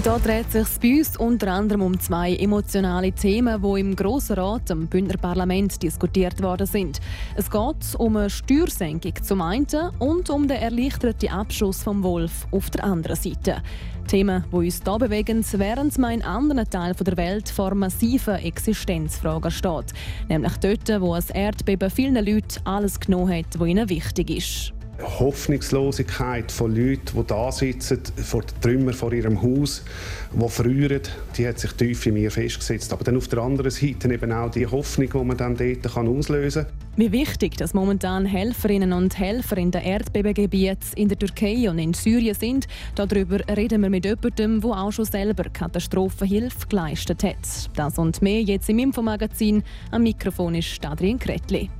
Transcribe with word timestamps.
Und 0.00 0.06
da 0.06 0.18
dreht 0.18 0.50
sich 0.50 0.66
bei 0.80 0.96
uns 0.96 1.18
unter 1.18 1.52
anderem 1.52 1.82
um 1.82 2.00
zwei 2.00 2.34
emotionale 2.34 3.12
Themen, 3.12 3.60
die 3.60 3.80
im 3.80 3.94
Grossen 3.94 4.36
Rat, 4.36 4.70
im 4.70 4.86
Bündner 4.86 5.18
Parlament, 5.18 5.82
diskutiert 5.82 6.42
worden 6.42 6.66
sind. 6.66 7.00
Es 7.36 7.50
geht 7.50 7.94
um 7.98 8.16
eine 8.16 8.30
Steuersenkung 8.30 9.12
zum 9.22 9.42
einen 9.42 9.66
und 9.98 10.30
um 10.30 10.48
den 10.48 10.56
erleichterten 10.56 11.28
Abschuss 11.28 11.82
vom 11.82 12.02
Wolf 12.02 12.46
auf 12.50 12.70
der 12.70 12.84
anderen 12.84 13.16
Seite. 13.16 13.62
Themen, 14.08 14.42
die 14.50 14.56
uns 14.56 14.80
hier 14.82 14.98
bewegen, 14.98 15.44
während 15.52 15.98
man 15.98 16.12
in 16.12 16.22
anderen 16.22 16.70
Teilen 16.70 16.96
der 16.98 17.16
Welt 17.18 17.50
vor 17.50 17.74
massiven 17.74 18.36
Existenzfragen 18.36 19.50
steht. 19.50 19.92
Nämlich 20.30 20.56
dort, 20.62 21.02
wo 21.02 21.12
ein 21.12 21.24
Erdbeben 21.34 21.90
vielen 21.90 22.24
Leuten 22.24 22.58
alles 22.64 22.98
genommen 23.00 23.36
hat, 23.36 23.60
was 23.60 23.68
ihnen 23.68 23.90
wichtig 23.90 24.30
ist. 24.30 24.79
Hoffnungslosigkeit 25.02 26.50
von 26.52 26.74
Leuten, 26.74 27.16
die 27.16 27.26
da 27.26 27.50
sitzen, 27.52 28.00
vor 28.16 28.42
den 28.42 28.60
Trümmern 28.60 28.94
vor 28.94 29.12
ihrem 29.12 29.40
Haus, 29.42 29.82
die 30.32 30.48
frieren, 30.48 31.02
die 31.36 31.46
hat 31.46 31.58
sich 31.58 31.72
tief 31.72 32.06
in 32.06 32.14
mir 32.14 32.30
festgesetzt. 32.30 32.92
Aber 32.92 33.04
dann 33.04 33.16
auf 33.16 33.28
der 33.28 33.40
anderen 33.40 33.70
Seite 33.70 34.12
eben 34.12 34.32
auch 34.32 34.50
die 34.50 34.66
Hoffnung, 34.66 35.10
die 35.12 35.24
man 35.24 35.36
dann 35.36 35.56
dort 35.56 35.82
kann 35.94 36.08
auslösen 36.08 36.64
kann. 36.64 36.72
Wie 36.96 37.12
wichtig, 37.12 37.56
dass 37.56 37.72
momentan 37.72 38.26
Helferinnen 38.26 38.92
und 38.92 39.18
Helfer 39.18 39.56
in 39.56 39.70
den 39.70 39.82
Erdbebengebieten 39.82 40.78
in 40.96 41.08
der 41.08 41.18
Türkei 41.18 41.70
und 41.70 41.78
in 41.78 41.94
Syrien 41.94 42.34
sind, 42.34 42.66
darüber 42.94 43.38
reden 43.56 43.82
wir 43.82 43.90
mit 43.90 44.04
jemandem, 44.04 44.60
der 44.60 44.70
auch 44.70 44.90
schon 44.90 45.04
selber 45.04 45.44
Katastrophenhilfe 45.44 46.66
geleistet 46.68 47.24
hat. 47.24 47.70
Das 47.74 47.98
und 47.98 48.20
mehr 48.22 48.42
jetzt 48.42 48.68
im 48.68 48.78
Infomagazin. 48.78 49.62
Am 49.90 50.02
Mikrofon 50.02 50.56
ist 50.56 50.84
Adrian 50.84 51.18
Kretli. 51.18 51.70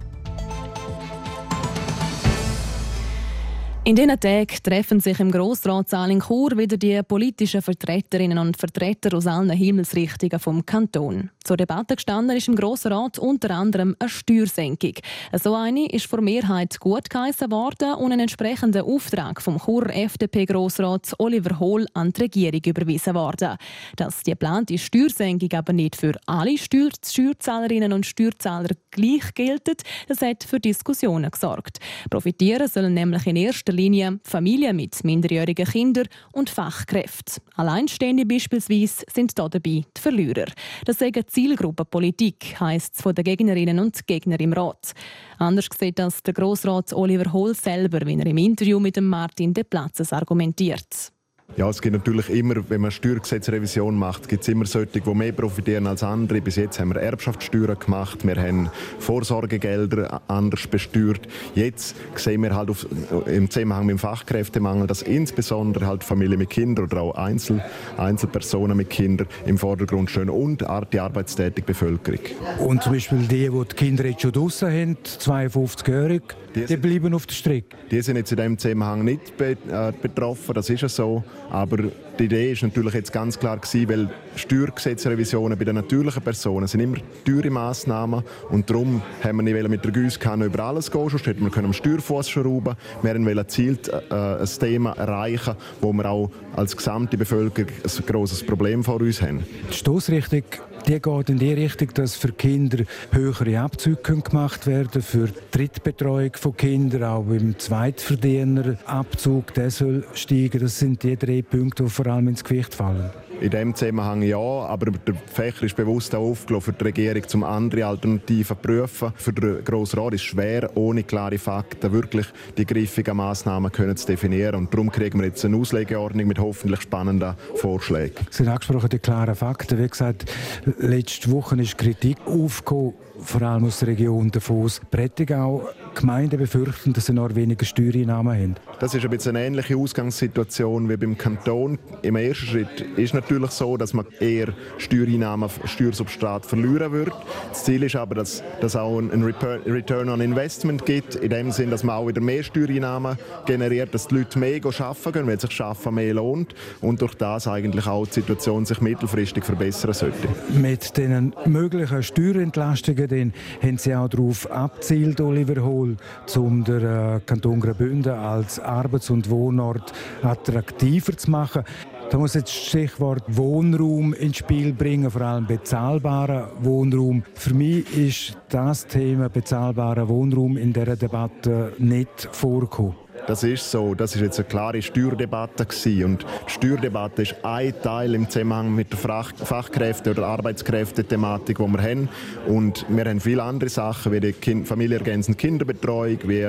In 3.83 3.97
diesen 3.97 4.20
Tagen 4.20 4.59
treffen 4.62 5.00
sich 5.00 5.19
im 5.20 5.31
Grossratssaal 5.31 6.11
in 6.11 6.20
Chur 6.20 6.50
wieder 6.59 6.77
die 6.77 7.03
politischen 7.03 7.62
Vertreterinnen 7.62 8.36
und 8.36 8.59
Vertreter 8.59 9.17
aus 9.17 9.27
allen 9.27 9.48
Himmelsrichtungen 9.48 10.39
vom 10.39 10.67
Kanton. 10.67 11.31
Zur 11.42 11.56
Debatte 11.56 11.97
gestanden 11.97 12.36
ist 12.36 12.47
im 12.47 12.56
Grossen 12.56 12.92
Rat 12.92 13.19
unter 13.19 13.51
anderem 13.51 13.97
eine 13.98 14.11
Steuersenkung. 14.11 14.92
So 15.33 15.55
eine 15.55 15.91
ist 15.91 16.06
vor 16.06 16.20
Mehrheit 16.20 16.78
gut 16.78 17.08
geheissen 17.08 17.51
worden 17.51 17.95
und 17.95 18.12
ein 18.12 18.20
entsprechender 18.20 18.84
Auftrag 18.84 19.41
vom 19.41 19.58
Chur 19.58 19.89
FDP-Grossrat 19.89 21.14
Oliver 21.19 21.58
Hohl 21.58 21.86
an 21.95 22.12
die 22.12 22.20
Regierung 22.20 22.61
überwiesen 22.67 23.14
worden. 23.14 23.56
Dass 23.97 24.23
die 24.23 24.33
geplante 24.33 24.77
Steuersenkung 24.77 25.53
aber 25.55 25.73
nicht 25.73 25.97
für 25.97 26.12
alle 26.27 26.58
Steuer 26.58 26.91
Steuerzahlerinnen 27.03 27.95
und 27.95 28.05
Steuerzahler 28.05 28.77
gleich 28.91 29.33
gilt, 29.34 29.83
das 30.06 30.20
hat 30.20 30.45
für 30.45 30.61
Diskussionen 30.61 31.31
gesorgt. 31.31 31.78
Profitieren 32.11 32.69
sollen 32.69 32.92
nämlich 32.92 33.27
in 33.27 33.36
erster 33.36 33.73
Linie 33.81 34.20
Familien 34.25 34.77
mit 34.77 35.03
minderjährigen 35.05 35.64
Kindern 35.64 36.06
und 36.33 36.50
Fachkräfte. 36.50 37.41
Alleinstehende 37.56 38.27
beispielsweise 38.27 39.05
sind 39.11 39.39
dabei 39.39 39.59
die 39.59 39.84
Verlierer. 39.98 40.47
Das 40.84 40.98
sagen 40.98 41.25
Zielgruppe 41.27 41.86
Politik, 41.86 42.61
heisst 42.61 42.97
es 42.97 43.03
von 43.03 43.14
den 43.14 43.25
Gegnerinnen 43.25 43.78
und 43.78 44.06
Gegnern 44.06 44.39
im 44.41 44.53
Rat. 44.53 44.92
Anders 45.39 45.69
sieht 45.78 45.98
das 45.98 46.23
der 46.23 46.34
Grossrat 46.34 46.92
Oliver 46.92 47.33
Hohl 47.33 47.55
selber, 47.55 48.01
wenn 48.05 48.20
er 48.20 48.27
im 48.27 48.36
Interview 48.36 48.78
mit 48.81 49.01
Martin 49.01 49.55
De 49.55 49.64
Platzes 49.64 50.12
argumentiert. 50.12 51.11
Ja, 51.56 51.69
es 51.69 51.83
gibt 51.83 51.95
natürlich 51.95 52.31
immer, 52.31 52.55
wenn 52.69 52.81
man 52.81 52.91
Steuergesetzrevision 52.91 53.97
macht, 53.97 54.29
gibt 54.29 54.43
es 54.43 54.48
immer 54.48 54.67
solche, 54.67 55.01
die 55.01 55.15
mehr 55.15 55.33
profitieren 55.33 55.87
als 55.87 56.03
andere. 56.03 56.41
Bis 56.41 56.57
jetzt 56.57 56.79
haben 56.81 56.95
wir 56.95 57.01
Erbschaftssteuern 57.01 57.79
gemacht, 57.79 58.27
wir 58.27 58.36
haben 58.36 58.70
Vorsorgegelder 58.98 60.23
anders 60.29 60.67
besteuert. 60.67 61.20
Jetzt 61.55 61.97
sehen 62.14 62.42
wir 62.42 62.55
halt 62.55 62.70
auf, 62.70 62.86
im 63.27 63.51
Zusammenhang 63.51 63.86
mit 63.86 63.95
dem 63.95 63.98
Fachkräftemangel, 63.98 64.86
dass 64.86 65.02
insbesondere 65.02 65.86
halt 65.86 66.05
Familien 66.05 66.39
mit 66.39 66.51
Kindern 66.51 66.86
oder 66.86 67.02
auch 67.02 67.14
Einzel, 67.17 67.63
Einzelpersonen 67.98 68.77
mit 68.77 68.89
Kindern 68.89 69.27
im 69.45 69.58
Vordergrund 69.58 70.11
stehen 70.11 70.30
und 70.30 70.64
die 70.92 71.01
arbeitstätige 71.01 71.67
Bevölkerung. 71.67 72.20
Und 72.58 72.83
zum 72.83 72.92
Beispiel 72.92 73.19
die, 73.19 73.48
die 73.48 73.51
die 73.51 73.77
Kinder 73.77 74.07
jetzt 74.07 74.23
schon 74.23 74.33
draußen 74.33 74.69
haben, 74.69 74.97
52-jährig, 75.05 76.23
die, 76.55 76.64
die, 76.64 76.77
bleiben 76.77 77.14
auf 77.14 77.27
der 77.27 77.35
Strecke? 77.35 77.77
Die 77.91 78.01
sind 78.03 78.17
jetzt 78.17 78.33
in 78.33 78.36
diesem 78.36 78.58
Zusammenhang 78.58 79.05
nicht 79.05 79.41
äh, 79.41 79.57
betroffen, 80.01 80.55
das 80.55 80.69
ist 80.70 80.80
ja 80.80 80.89
so. 80.89 81.23
Aber 81.50 81.78
die 82.18 82.24
Idee 82.24 82.52
ist 82.52 82.62
natürlich 82.62 82.94
jetzt 82.94 83.12
ganz 83.12 83.38
klar 83.38 83.58
gewesen, 83.58 83.88
weil 83.88 84.08
Steuergesetzrevisionen 84.36 85.58
bei 85.58 85.64
den 85.64 85.74
natürlichen 85.74 86.22
Personen 86.22 86.66
sind 86.66 86.80
immer 86.80 86.98
teure 87.24 87.50
Massnahmen 87.50 88.22
und 88.50 88.70
darum 88.70 89.02
haben 89.22 89.36
wir 89.38 89.42
nicht 89.42 89.68
mit 89.68 89.84
der 89.84 89.90
Gießkanne 89.90 90.44
über 90.44 90.64
alles 90.64 90.90
gehen, 90.90 91.08
sonst 91.08 91.27
hätten 91.27 91.44
wir 91.44 91.64
am 91.64 91.72
Steuerfuss 91.72 92.28
schrauben 92.28 92.77
Wir 93.02 93.14
wollen 93.14 93.36
gezielt 93.36 93.88
äh, 93.88 94.14
ein 94.14 94.48
Thema 94.61 94.92
erreichen, 94.92 95.56
wo 95.80 95.92
wir 95.92 96.05
auch 96.08 96.30
als 96.55 96.77
gesamte 96.77 97.16
Bevölkerung 97.16 97.70
ein 97.82 98.06
grosses 98.06 98.44
Problem 98.44 98.84
vor 98.84 99.00
uns 99.00 99.20
haben. 99.20 99.44
Die 99.70 99.77
Stoßrichtung 99.77 100.44
die 100.86 101.01
geht 101.01 101.30
in 101.30 101.39
die 101.39 101.52
Richtung, 101.52 101.89
dass 101.95 102.14
für 102.14 102.33
Kinder 102.33 102.85
höhere 103.13 103.61
Abzüge 103.61 104.20
gemacht 104.23 104.67
werden 104.67 105.02
für 105.02 105.29
die 105.29 105.35
Drittbetreuung 105.51 106.33
von 106.35 106.57
Kindern, 106.57 107.05
auch 107.05 107.24
beim 107.24 107.58
Zweitverdienerabzug, 107.58 109.55
der 109.55 109.70
soll 109.70 110.05
steigen. 110.14 110.61
Das 110.61 110.79
sind 110.79 111.02
die 111.02 111.17
drei 111.17 111.42
Punkte, 111.42 111.85
die 111.85 111.91
vor 111.91 112.07
allem 112.07 112.29
ins 112.29 112.45
Gewicht 112.45 112.74
fallen. 112.74 113.11
In 113.40 113.48
dem 113.48 113.74
Zusammenhang 113.74 114.20
ja, 114.20 114.36
aber 114.36 114.90
der 114.90 115.14
Fächer 115.14 115.62
ist 115.62 115.74
bewusst 115.74 116.14
auch 116.14 116.30
aufgelaufen 116.30 116.74
für 116.74 116.78
die 116.78 116.84
Regierung, 116.84 117.23
um 117.33 117.45
andere 117.45 117.86
Alternativen 117.86 118.55
zu 118.56 118.62
prüfen. 118.62 119.12
Für 119.17 119.33
den 119.33 119.64
Grossen 119.64 119.98
Rat 119.98 120.12
ist 120.12 120.20
es 120.20 120.27
schwer, 120.27 120.70
ohne 120.77 121.05
klare 121.05 121.39
Fakten 121.39 121.90
wirklich 121.90 122.27
die 122.58 122.67
griffigen 122.67 123.17
Massnahmen 123.17 123.73
können 123.73 123.96
zu 123.96 124.06
definieren. 124.06 124.56
Und 124.56 124.74
darum 124.74 124.92
kriegen 124.92 125.18
wir 125.20 125.27
jetzt 125.27 125.42
eine 125.46 125.56
Auslegeordnung 125.56 126.27
mit 126.27 126.39
hoffentlich 126.39 126.83
spannenden 126.83 127.34
Vorschlägen. 127.55 128.26
Sie 128.31 128.44
haben 128.44 128.52
angesprochen, 128.52 128.90
die 128.90 128.99
klaren 128.99 129.34
Fakten. 129.34 129.79
Wie 129.79 129.88
gesagt, 129.88 130.31
letzte 130.79 131.31
Woche 131.31 131.58
ist 131.62 131.79
Kritik 131.79 132.19
aufgekommen 132.26 132.93
vor 133.23 133.43
allem 133.43 133.64
aus 133.64 133.81
der 133.81 133.88
Region 133.88 134.31
Davos, 134.31 134.81
Prättigau, 134.90 135.69
Gemeinden 135.94 136.38
befürchten, 136.38 136.93
dass 136.93 137.06
sie 137.06 137.12
noch 137.12 137.34
weniger 137.34 137.64
Steuereinnahmen 137.64 138.34
haben. 138.34 138.55
Das 138.81 138.94
ist 138.94 139.05
ein 139.05 139.11
bisschen 139.11 139.37
eine 139.37 139.46
ähnliche 139.46 139.76
Ausgangssituation 139.76 140.88
wie 140.88 140.96
beim 140.96 141.19
Kanton. 141.19 141.79
Im 142.00 142.17
ersten 142.17 142.46
Schritt 142.46 142.81
ist 142.96 143.12
natürlich 143.12 143.50
so, 143.50 143.76
dass 143.76 143.93
man 143.93 144.06
eher 144.20 144.55
Steuereinnahmen, 144.79 145.50
Steuersubstrat 145.67 146.46
verlieren 146.46 146.91
wird. 146.91 147.12
Das 147.50 147.64
Ziel 147.64 147.82
ist 147.82 147.94
aber, 147.94 148.14
dass 148.14 148.43
es 148.62 148.76
auch 148.76 148.99
ein 148.99 149.23
Return 149.23 150.08
on 150.08 150.23
Investment 150.23 150.87
gibt, 150.87 151.17
in 151.17 151.29
dem 151.29 151.50
Sinn, 151.50 151.70
dass 151.70 151.85
man 151.85 151.96
auch 151.96 152.08
wieder 152.08 152.23
mehr 152.23 152.43
Steuereinnahmen 152.43 153.19
generiert, 153.44 153.93
dass 153.93 154.08
die 154.08 154.14
Leute 154.14 154.38
mehr 154.38 154.58
arbeiten 154.64 155.12
können, 155.12 155.29
weil 155.29 155.38
sich 155.38 155.50
Schaffen 155.50 155.97
mehr 155.97 156.14
lohnt 156.14 156.55
und 156.81 157.02
durch 157.02 157.14
das 157.17 157.49
eigentlich 157.49 157.87
auch 157.87 158.06
die 158.06 158.14
Situation 158.14 158.64
sich 158.64 158.81
mittelfristig 158.81 159.44
verbessern 159.44 159.93
sollte. 159.93 160.26
Mit 160.55 160.97
den 160.97 161.35
möglichen 161.44 162.02
Steuerentlastungen 162.02 163.08
dann 163.08 163.35
haben 163.62 163.76
sie 163.76 163.94
auch 163.94 164.08
darauf 164.08 164.50
abzielt, 164.50 165.20
Oliver 165.20 165.62
Hohl, 165.62 165.99
um 166.35 166.64
den 166.64 166.82
äh, 166.82 167.20
Kanton 167.26 167.61
Graubünden 167.61 168.12
als 168.12 168.58
Arbeits- 168.70 169.11
und 169.11 169.29
Wohnort 169.29 169.93
attraktiver 170.23 171.17
zu 171.17 171.31
machen. 171.31 171.64
Da 172.11 172.19
muss 172.19 172.35
jetzt 172.35 172.49
das 172.49 172.67
Stichwort 172.67 173.23
Wohnraum 173.29 174.14
ins 174.14 174.38
Spiel 174.38 174.73
bringen, 174.73 175.11
vor 175.11 175.23
allem 175.23 175.47
bezahlbarer 175.47 176.50
Wohnraum. 176.61 177.23
Für 177.35 177.55
mich 177.55 177.97
ist 177.97 178.37
das 178.49 178.87
Thema 178.87 179.29
bezahlbarer 179.29 180.09
Wohnraum 180.09 180.56
in 180.56 180.73
dieser 180.73 180.97
Debatte 180.97 181.73
nicht 181.79 182.29
vorgekommen. 182.32 183.00
Das 183.26 183.43
ist 183.43 183.70
so. 183.70 183.94
Das 183.94 184.14
ist 184.14 184.23
jetzt 184.23 184.38
eine 184.38 184.49
klare 184.49 184.82
Steuerdebatte 184.82 185.67
gewesen. 185.67 186.05
und 186.05 186.27
die 186.47 186.53
Steuerdebatte 186.53 187.23
ist 187.23 187.37
ein 187.43 187.75
Teil 187.83 188.15
im 188.15 188.29
Zusammenhang 188.29 188.75
mit 188.75 188.89
der 188.93 188.99
Fachkräfte- 188.99 190.11
oder 190.11 190.27
Arbeitskräfte-Thematik, 190.27 191.59
die 191.59 191.67
wir 191.67 191.83
haben. 191.83 192.09
Und 192.47 192.87
wir 192.89 193.05
haben 193.05 193.21
viele 193.21 193.43
andere 193.43 193.71
Sachen 193.71 194.12
wie 194.12 194.21
die 194.21 194.33
kind 194.33 194.67
familienergänzende 194.67 195.37
Kinderbetreuung, 195.37 196.19
wie 196.25 196.49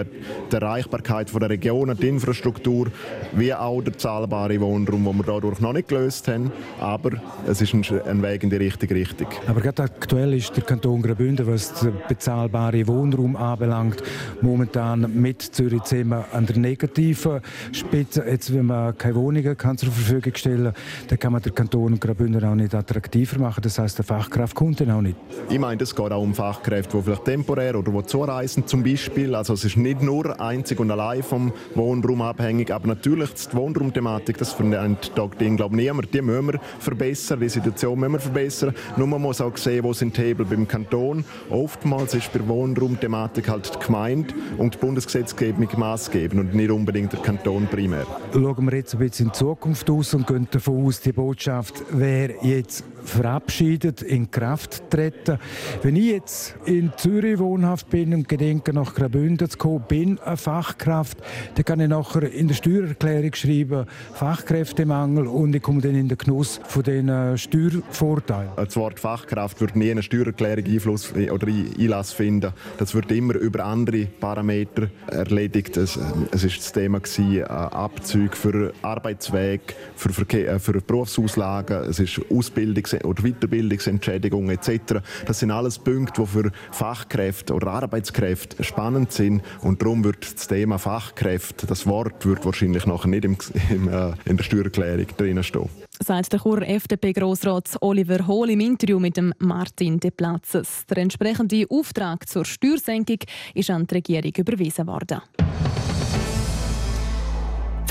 die 0.51 0.55
Erreichbarkeit 0.55 1.31
der 1.33 1.49
Regionen, 1.49 1.97
die 1.97 2.07
Infrastruktur, 2.07 2.87
wie 3.33 3.53
auch 3.53 3.81
der 3.81 3.97
zahlbare 3.97 4.59
Wohnraum, 4.59 5.05
den 5.05 5.17
wir 5.17 5.23
dadurch 5.23 5.59
noch 5.59 5.73
nicht 5.73 5.87
gelöst 5.87 6.27
haben. 6.27 6.51
Aber 6.79 7.11
es 7.47 7.61
ist 7.61 7.73
ein 7.73 8.21
Weg 8.21 8.43
in 8.43 8.49
die 8.49 8.57
richtige 8.57 8.95
Richtung. 8.95 9.27
Aber 9.47 9.61
gerade 9.61 9.83
aktuell 9.83 10.33
ist 10.33 10.55
der 10.55 10.63
Kanton 10.63 11.01
Graubünden, 11.01 11.47
was 11.47 11.73
den 11.79 11.93
bezahlbaren 12.07 12.87
Wohnraum 12.87 13.35
anbelangt, 13.35 14.01
momentan 14.41 15.11
mit 15.13 15.41
Zürich 15.41 15.83
zusammen 15.83 16.23
an 16.31 16.45
der 16.45 16.57
negativen 16.61 17.41
Spitze. 17.71 18.23
Jetzt, 18.27 18.53
wenn 18.53 18.65
man 18.65 18.97
keine 18.97 19.15
Wohnungen 19.15 19.57
kann 19.57 19.77
zur 19.77 19.91
Verfügung 19.91 20.33
stellen 20.35 20.65
kann, 20.65 20.73
dann 21.09 21.19
kann 21.19 21.33
man 21.33 21.41
den 21.41 21.55
Kanton 21.55 21.99
Graubünden 21.99 22.43
auch 22.43 22.55
nicht 22.55 22.73
attraktiver 22.73 23.39
machen. 23.39 23.61
Das 23.61 23.79
heißt, 23.79 23.97
der 23.97 24.05
Fachkraft 24.05 24.55
kommt 24.55 24.79
dann 24.81 24.91
auch 24.91 25.01
nicht. 25.01 25.15
Ich 25.49 25.59
meine, 25.59 25.81
es 25.81 25.95
geht 25.95 26.11
auch 26.11 26.21
um 26.21 26.33
Fachkräfte, 26.33 26.97
die 26.97 27.03
vielleicht 27.03 27.25
temporär 27.25 27.77
oder 27.77 27.91
die 27.91 28.05
zureisen 28.05 28.67
zum 28.67 28.83
Beispiel. 28.83 29.35
Also 29.35 29.53
es 29.53 29.63
ist 29.63 29.77
nicht 29.77 30.01
nur 30.01 30.39
einzig 30.39 30.79
und 30.79 30.91
allein 30.91 31.23
vom 31.23 31.51
Wohnraum 31.75 32.21
abhängig, 32.21 32.71
aber 32.71 32.87
natürlich 32.87 33.29
die 33.33 33.55
Wohnraumthematik, 33.55 34.37
das 34.37 34.53
verneint 34.53 35.11
Ding, 35.39 35.57
glaube 35.57 35.75
niemand. 35.75 36.13
Die 36.13 36.21
müssen 36.21 36.53
wir 36.53 36.59
verbessern, 36.79 37.39
die 37.39 37.49
Situation 37.49 37.99
müssen 37.99 38.13
wir 38.13 38.19
verbessern. 38.19 38.73
Nur 38.97 39.07
man 39.07 39.21
muss 39.21 39.41
auch 39.41 39.55
sehen, 39.57 39.83
wo 39.83 39.93
sind 39.93 40.17
die 40.17 40.21
Hebel 40.21 40.45
beim 40.45 40.67
Kanton. 40.67 41.25
Oftmals 41.49 42.13
ist 42.13 42.31
bei 42.33 42.47
Wohnraumthematik 42.47 43.49
halt 43.49 43.71
die 43.73 43.85
Gemeinde 43.85 44.33
und 44.57 44.75
die 44.75 44.77
Bundesgesetzgebung 44.77 45.67
maßgebend 45.75 46.39
und 46.39 46.50
nicht 46.53 46.71
unbedingt 46.71 47.13
der 47.13 47.19
Kanton 47.19 47.67
primär. 47.67 48.05
Schauen 48.33 48.65
wir 48.65 48.77
jetzt 48.77 48.93
ein 48.93 48.99
bisschen 48.99 49.27
in 49.27 49.31
die 49.31 49.37
Zukunft 49.37 49.89
aus 49.89 50.13
und 50.13 50.27
gehen 50.27 50.47
davon 50.49 50.85
aus, 50.85 51.01
die 51.01 51.11
Botschaft 51.11 51.83
wäre 51.91 52.35
jetzt 52.41 52.83
verabschiedet, 53.03 54.01
in 54.01 54.29
Kraft 54.31 54.89
treten. 54.89 55.39
Wenn 55.81 55.95
ich 55.95 56.05
jetzt 56.05 56.55
in 56.65 56.91
Zürich 56.97 57.39
wohnhaft 57.39 57.89
bin 57.89 58.13
und 58.13 58.29
gedenke, 58.29 58.73
nach 58.73 58.93
Graubünden 58.93 59.49
zu 59.49 59.57
kommen, 59.57 59.83
bin 59.87 60.19
eine 60.19 60.37
Fachkraft, 60.37 61.17
dann 61.55 61.65
kann 61.65 61.79
ich 61.79 61.89
nachher 61.89 62.31
in 62.31 62.47
der 62.47 62.55
Steuererklärung 62.55 63.33
schreiben, 63.33 63.85
Fachkräftemangel 64.13 65.27
und 65.27 65.55
ich 65.55 65.61
komme 65.61 65.81
dann 65.81 65.95
in 65.95 66.07
den 66.07 66.17
Genuss 66.17 66.59
von 66.63 66.83
den 66.83 67.09
äh, 67.09 67.37
Steuervorteilen. 67.37 68.51
Das 68.55 68.75
Wort 68.75 68.99
Fachkraft 68.99 69.59
wird 69.61 69.75
nie 69.75 69.85
in 69.85 69.91
einer 69.91 70.01
Steuererklärung 70.01 70.65
Einfluss 70.65 71.13
oder 71.13 71.47
Einlass 71.47 72.11
finden. 72.13 72.53
Das 72.77 72.93
wird 72.93 73.11
immer 73.11 73.35
über 73.35 73.65
andere 73.65 74.05
Parameter 74.05 74.89
erledigt. 75.07 75.77
Es, 75.77 75.99
es 76.31 76.43
ist 76.43 76.57
das 76.59 76.71
Thema 76.71 76.99
äh, 77.19 77.41
Abzüge 77.43 78.35
für 78.35 78.73
Arbeitsweg, 78.81 79.75
für, 79.95 80.09
Verkehr, 80.09 80.53
äh, 80.53 80.59
für 80.59 80.79
Berufsauslagen, 80.81 81.89
es 81.89 81.99
ist 81.99 82.21
Ausbildungs 82.29 82.90
oder 83.03 83.23
Weiterbildungsentschädigungen 83.23 84.51
etc. 84.51 85.01
Das 85.25 85.39
sind 85.39 85.51
alles 85.51 85.79
Punkte, 85.79 86.21
die 86.21 86.27
für 86.27 86.51
Fachkräfte 86.71 87.53
oder 87.53 87.67
Arbeitskräfte 87.67 88.63
spannend 88.63 89.11
sind 89.11 89.41
und 89.61 89.81
darum 89.81 90.03
wird 90.03 90.35
das 90.35 90.47
Thema 90.47 90.77
Fachkräfte, 90.77 91.67
das 91.67 91.87
Wort 91.87 92.25
wird 92.25 92.45
wahrscheinlich 92.45 92.85
nachher 92.85 93.07
nicht 93.07 93.25
im, 93.25 93.37
im, 93.69 93.87
äh, 93.87 94.13
in 94.25 94.37
der 94.37 94.43
Steuererklärung 94.43 95.07
drin 95.17 95.43
stehen. 95.43 95.69
Sagt 96.03 96.33
der 96.33 96.39
Churer 96.39 96.67
FDP-Grossrat 96.67 97.77
Oliver 97.81 98.25
Hohl 98.25 98.49
im 98.49 98.59
Interview 98.59 98.99
mit 98.99 99.17
dem 99.17 99.33
Martin 99.37 99.99
De 99.99 100.09
Platzes. 100.09 100.85
Der 100.89 100.97
entsprechende 100.97 101.65
Auftrag 101.69 102.27
zur 102.27 102.43
Steuersenkung 102.43 103.19
ist 103.53 103.69
an 103.69 103.85
die 103.85 103.95
Regierung 103.95 104.31
überwiesen 104.35 104.87
worden. 104.87 105.21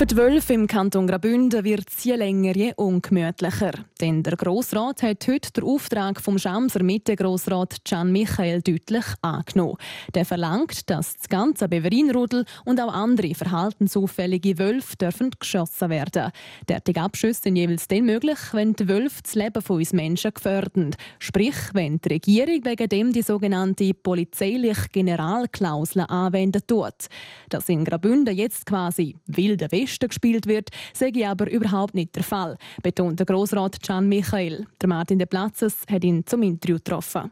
Für 0.01 0.07
die 0.07 0.17
Wölfe 0.17 0.53
im 0.53 0.65
Kanton 0.65 1.05
Graubünden 1.05 1.63
wird 1.63 1.87
es 1.87 2.03
je 2.03 2.15
länger, 2.15 2.55
je 2.55 2.73
ungemütlicher. 2.75 3.73
Denn 4.01 4.23
der 4.23 4.35
Grossrat 4.35 5.03
hat 5.03 5.27
heute 5.27 5.51
den 5.51 5.63
Auftrag 5.63 6.19
vom 6.19 6.39
Schamser 6.39 6.81
Mitte-Grossrat 6.81 7.85
Can 7.85 8.11
Michael 8.11 8.63
deutlich 8.63 9.05
angenommen. 9.21 9.77
Der 10.15 10.25
verlangt, 10.25 10.89
dass 10.89 11.17
das 11.17 11.29
ganze 11.29 11.67
Beverinrudel 11.67 12.45
und 12.65 12.81
auch 12.81 12.91
andere 12.91 13.35
verhaltensauffällige 13.35 14.57
Wölfe 14.57 14.97
dürfen 14.97 15.29
geschossen 15.39 15.91
werden. 15.91 16.31
Derartige 16.67 17.01
Abschüsse 17.01 17.41
sind 17.43 17.57
jeweils 17.57 17.87
dann 17.87 18.05
möglich, 18.05 18.39
wenn 18.53 18.73
die 18.73 18.89
Wölfe 18.89 19.21
das 19.21 19.35
Leben 19.35 19.61
von 19.61 19.77
uns 19.77 19.93
Menschen 19.93 20.33
gefährden. 20.33 20.95
Sprich, 21.19 21.57
wenn 21.73 22.01
die 22.01 22.13
Regierung 22.13 22.65
wegen 22.65 22.89
dem 22.89 23.13
die 23.13 23.21
sogenannte 23.21 23.93
polizeiliche 23.93 24.89
Generalklausel 24.91 26.05
anwenden 26.07 26.63
tut. 26.65 27.05
Das 27.49 27.69
in 27.69 27.85
Graubünden 27.85 28.35
jetzt 28.35 28.65
quasi 28.65 29.15
wilde 29.27 29.71
West 29.71 29.90
Westen 29.91 30.07
gespielt 30.07 30.47
wird, 30.47 30.69
sei 30.93 31.11
aber 31.27 31.49
überhaupt 31.51 31.93
nicht 31.93 32.15
der 32.15 32.23
Fall, 32.23 32.57
betont 32.81 33.19
der 33.19 33.25
Grossrat 33.25 33.81
Can 33.81 34.07
Michael. 34.07 34.65
Der 34.81 34.89
Martin 34.89 35.19
de 35.19 35.27
Platzes 35.27 35.85
hat 35.89 36.03
ihn 36.03 36.25
zum 36.25 36.43
Interview 36.43 36.77
getroffen. 36.77 37.31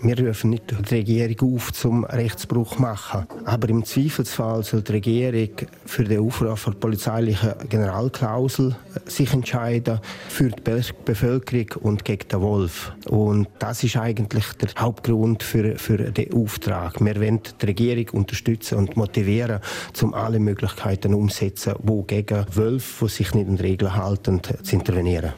Wir 0.00 0.16
rufen 0.26 0.50
nicht 0.50 0.70
die 0.90 0.94
Regierung 0.94 1.54
auf, 1.54 1.72
zum 1.72 2.04
Rechtsbruch 2.04 2.76
zu 2.76 2.82
machen. 2.82 3.26
Aber 3.44 3.68
im 3.68 3.84
Zweifelsfall 3.84 4.62
soll 4.62 4.82
die 4.82 4.92
Regierung 4.92 5.50
für 5.86 6.04
den 6.04 6.20
Aufruf 6.20 6.64
der 6.66 6.72
polizeilichen 6.72 7.54
Generalklausel 7.68 8.76
sich 9.06 9.32
entscheiden, 9.32 9.98
für 10.28 10.50
die 10.50 10.92
Bevölkerung 11.04 11.82
und 11.82 12.04
gegen 12.04 12.28
den 12.28 12.40
Wolf. 12.40 12.92
Und 13.08 13.48
das 13.58 13.82
ist 13.82 13.96
eigentlich 13.96 14.44
der 14.52 14.68
Hauptgrund 14.78 15.42
für, 15.42 15.76
für 15.78 15.98
den 15.98 16.32
Auftrag. 16.32 17.04
Wir 17.04 17.16
wollen 17.16 17.40
die 17.60 17.66
Regierung 17.66 18.20
unterstützen 18.20 18.78
und 18.78 18.96
motivieren, 18.96 19.60
um 20.00 20.14
alle 20.14 20.38
Möglichkeiten 20.38 21.12
umzusetzen, 21.12 21.74
die 21.82 22.06
gegen 22.06 22.46
Wölfe, 22.52 23.06
die 23.06 23.10
sich 23.10 23.34
nicht 23.34 23.48
an 23.48 23.56
Regeln 23.56 23.96
halten, 23.96 24.40
zu 24.62 24.76
intervenieren. 24.76 25.32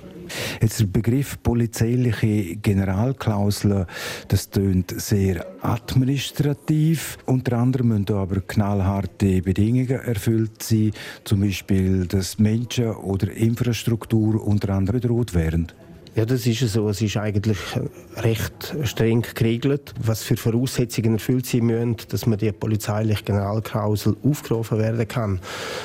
Jetzt 0.61 0.81
der 0.81 0.87
Begriff 0.87 1.43
polizeiliche 1.43 2.57
Generalklausel, 2.57 3.87
das 4.29 4.51
tönt 4.51 4.95
sehr 5.01 5.47
administrativ. 5.63 7.19
Unter 7.27 7.59
anderem 7.59 7.89
müssen 7.89 8.15
aber 8.15 8.41
knallharte 8.41 9.43
Bedingungen 9.43 10.01
erfüllt 10.01 10.63
sein, 10.63 10.93
zum 11.25 11.41
Beispiel, 11.41 12.07
dass 12.07 12.39
Menschen 12.39 12.91
oder 12.91 13.31
Infrastruktur 13.31 14.47
unter 14.47 14.71
anderem 14.71 15.01
bedroht 15.01 15.35
werden. 15.35 15.73
Ja, 16.21 16.27
das 16.27 16.47
ist 16.47 16.61
so. 16.69 16.87
Es 16.91 17.01
ist 17.01 17.17
eigentlich 17.17 17.57
recht 18.19 18.77
streng 18.83 19.25
geregelt, 19.35 19.95
was 20.05 20.23
für 20.23 20.37
Voraussetzungen 20.37 21.15
erfüllt 21.15 21.47
sein 21.47 21.65
müssen, 21.65 21.97
dass 22.11 22.27
man 22.27 22.37
die 22.37 22.53
polizeiliche 22.53 23.25
Generalklausel 23.25 24.19
aufgerufen 24.23 24.77
werden 24.77 25.09
kann. 25.09 25.41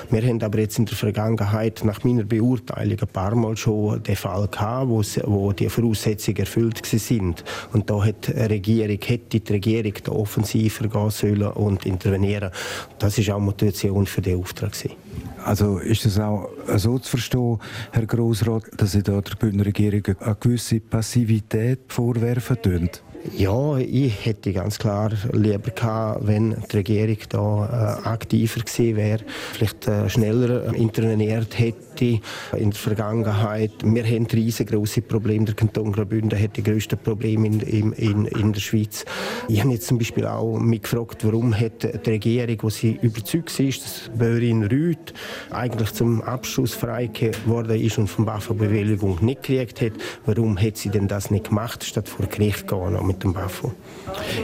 Wir 0.10 0.22
haben 0.24 0.44
aber 0.44 0.60
jetzt 0.60 0.78
in 0.78 0.88
der 0.88 0.98
Vergangenheit 0.98 1.86
nach 1.86 2.04
meiner 2.04 2.26
Beurteilung 2.26 3.00
ein 3.00 3.08
paar 3.08 3.34
Mal 3.34 3.56
schon 3.56 4.04
den 4.04 4.18
Fall 4.18 4.50
gehabt, 4.50 4.90
wo, 4.90 5.02
wo 5.24 5.54
die 5.54 5.70
Voraussetzungen 5.70 6.40
erfüllt 6.40 6.86
sind. 6.86 7.46
Und 7.72 7.90
da 7.90 8.04
hat 8.04 8.28
die 8.28 8.32
Regierung, 8.34 9.00
hätte 9.06 9.40
die 9.40 9.54
Regierung 9.54 9.94
da 10.04 10.12
offensiver 10.12 10.90
gehen 10.90 11.12
sollen 11.12 11.48
und 11.48 11.86
intervenieren. 11.86 12.52
Das 13.00 13.18
ist 13.18 13.30
auch 13.30 13.40
Motivation 13.40 14.06
für 14.06 14.22
den 14.22 14.38
Auftrag. 14.38 14.74
Gewesen. 14.74 15.05
Also 15.44 15.78
ist 15.78 16.06
es 16.06 16.20
auch 16.20 16.50
so 16.76 16.98
zu 16.98 17.12
verstehen, 17.12 17.60
Herr 17.92 18.06
Grossrat, 18.06 18.64
dass 18.78 18.94
Sie 18.94 19.04
da 19.04 19.22
der 19.22 19.36
Bündner 19.36 19.66
Regierung 19.66 20.04
eine 20.20 20.36
gewisse 20.40 20.80
Passivität 20.80 21.82
vorwerfen 21.88 22.62
tun? 22.62 22.90
Ja, 23.33 23.77
ich 23.77 24.25
hätte 24.25 24.54
ganz 24.54 24.77
klar 24.77 25.12
lieber 25.31 25.72
gehabt, 25.72 26.27
wenn 26.27 26.56
die 26.72 26.77
Regierung 26.77 27.18
da 27.30 28.00
äh, 28.04 28.07
aktiver 28.07 28.62
gewesen 28.62 28.95
wäre, 28.95 29.19
vielleicht 29.54 29.88
äh, 29.88 30.07
schneller 30.10 30.74
interveniert 30.75 31.57
hätte 31.57 32.19
in 32.56 32.72
der 32.72 32.80
Vergangenheit. 32.80 33.72
Wir 33.83 34.04
haben 34.04 34.25
riesengroße 34.25 35.01
Probleme. 35.01 35.45
Der 35.45 35.56
Kanton 35.56 35.92
Graubünden 35.92 36.39
hat 36.39 36.57
die 36.57 36.63
grössten 36.63 36.98
Probleme 36.98 37.48
in, 37.48 37.94
in, 37.94 38.25
in, 38.25 38.54
der 38.54 38.60
Schweiz. 38.60 39.06
Ich 39.48 39.62
habe 39.62 39.72
jetzt 39.72 39.88
zum 39.88 39.98
Beispiel 39.98 40.27
auch 40.27 40.60
mich 40.60 40.83
gefragt, 40.83 41.25
warum 41.25 41.57
hat 41.57 41.83
die 41.83 42.10
Regierung, 42.10 42.57
wo 42.62 42.69
sie 42.69 43.00
überzeugt 43.01 43.60
ist, 43.60 43.83
dass 43.83 44.12
Böhrin 44.18 44.63
Rüth 44.63 45.13
eigentlich 45.51 45.92
zum 45.94 46.22
Abschuss 46.22 46.74
freigegeben 46.74 47.45
worden 47.48 47.80
ist 47.80 47.98
und 47.98 48.07
von 48.07 48.25
Waffenbewilligung 48.25 49.24
nicht 49.24 49.44
gekriegt 49.44 49.82
hat, 49.82 49.94
warum 50.25 50.60
hat 50.60 50.77
sie 50.77 50.89
denn 50.89 51.08
das 51.08 51.32
nicht 51.32 51.50
gemacht, 51.50 51.84
statt 51.84 52.10
vor 52.10 52.25
Gericht 52.27 52.67
gehen 52.67 53.14
mit 53.15 53.24
dem 53.24 53.34
BAFO. 53.34 53.74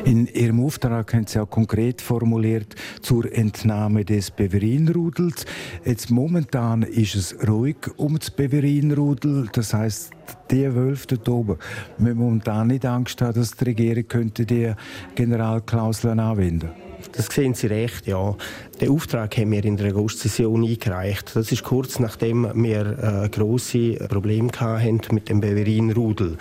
In 0.06 0.28
Ihrem 0.28 0.64
Auftrag 0.64 1.14
haben 1.14 1.28
Sie 1.28 1.40
auch 1.40 1.50
konkret 1.50 2.02
formuliert 2.02 2.76
zur 3.02 3.32
Entnahme 3.32 4.06
des 4.06 4.32
Beverinrudels. 4.32 5.46
Jetzt 5.86 6.10
momentan 6.10 6.84
ist 6.84 7.16
es 7.16 7.36
ruhig 7.48 7.78
um 7.98 8.18
das 8.18 8.32
Beverinrudel, 8.32 9.50
das 9.52 9.74
heißt 9.74 10.12
die 10.50 10.74
Wölfe 10.74 11.08
dort 11.08 11.30
oben. 11.30 11.58
Haben 12.00 12.18
momentan 12.18 12.68
nicht 12.68 12.86
Angst 12.86 13.22
haben, 13.22 13.34
dass 13.34 13.52
die 13.52 13.66
Regierung 13.66 14.08
könnte 14.08 14.46
die 14.46 14.74
Generalklauseln 15.16 16.20
anwenden 16.20 16.70
könnte. 16.70 16.92
Das 17.14 17.28
sehen 17.28 17.54
Sie 17.54 17.68
recht, 17.68 18.08
ja. 18.08 18.36
Den 18.82 18.90
Auftrag 18.90 19.38
haben 19.38 19.52
wir 19.52 19.64
in 19.64 19.78
der 19.78 19.96
August-Session 19.96 20.64
eingereicht. 20.66 21.36
Das 21.36 21.52
ist 21.52 21.62
kurz 21.62 22.00
nachdem 22.00 22.50
wir 22.56 23.26
äh, 23.26 23.30
grosse 23.30 23.94
Probleme 24.10 24.50
hatten 24.58 25.00
mit 25.12 25.30
dem 25.30 25.40
Beverin-Rudel. 25.40 26.36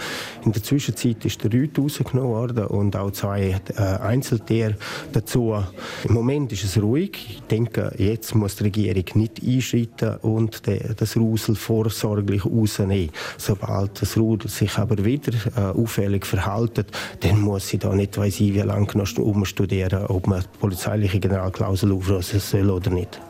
In 0.47 0.53
der 0.53 0.63
Zwischenzeit 0.63 1.23
ist 1.27 1.45
der 1.45 1.53
Rüt 1.53 1.79
rausgenommen 1.79 2.31
worden 2.31 2.65
und 2.69 2.97
auch 2.97 3.11
zwei 3.11 3.61
äh, 3.77 3.83
Einzeltiere 3.83 4.77
dazu. 5.13 5.55
Im 6.09 6.15
Moment 6.15 6.51
ist 6.53 6.65
es 6.65 6.81
ruhig. 6.81 7.11
Ich 7.29 7.43
denke, 7.43 7.93
jetzt 7.99 8.35
muss 8.35 8.57
die 8.57 8.65
Regierung 8.65 9.05
nicht 9.17 9.43
einschreiten 9.47 10.17
und 10.23 10.67
de, 10.67 10.95
das 10.97 11.19
Rusel 11.19 11.57
vorsorglich 11.57 12.47
rausnehmen. 12.47 13.11
Sobald 13.37 14.01
das 14.01 14.17
Rudel 14.17 14.49
sich 14.49 14.79
aber 14.79 15.05
wieder 15.05 15.35
äh, 15.57 15.79
auffällig 15.79 16.25
verhält, 16.25 16.87
dann 17.21 17.41
muss 17.43 17.69
sie 17.69 17.77
da 17.77 17.95
nicht 17.95 18.17
weiss 18.17 18.41
ich, 18.41 18.55
wie 18.55 18.61
lange 18.61 18.87
noch 18.95 19.19
umstudieren, 19.19 20.07
ob 20.07 20.27
man 20.27 20.41
die 20.41 20.59
polizeiliche 20.59 21.21
Generalklausel 21.21 21.93
se, 22.31 22.41
se 22.41 22.59
je 22.59 22.73
odniti. 22.73 23.30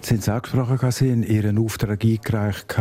Sie 0.00 0.14
haben 0.14 0.20
es 0.20 0.28
angesprochen, 0.28 0.90
Sie 0.90 1.10
haben 1.10 1.22
Ihren 1.22 1.58
Auftrag 1.58 2.04
eingereicht 2.04 2.76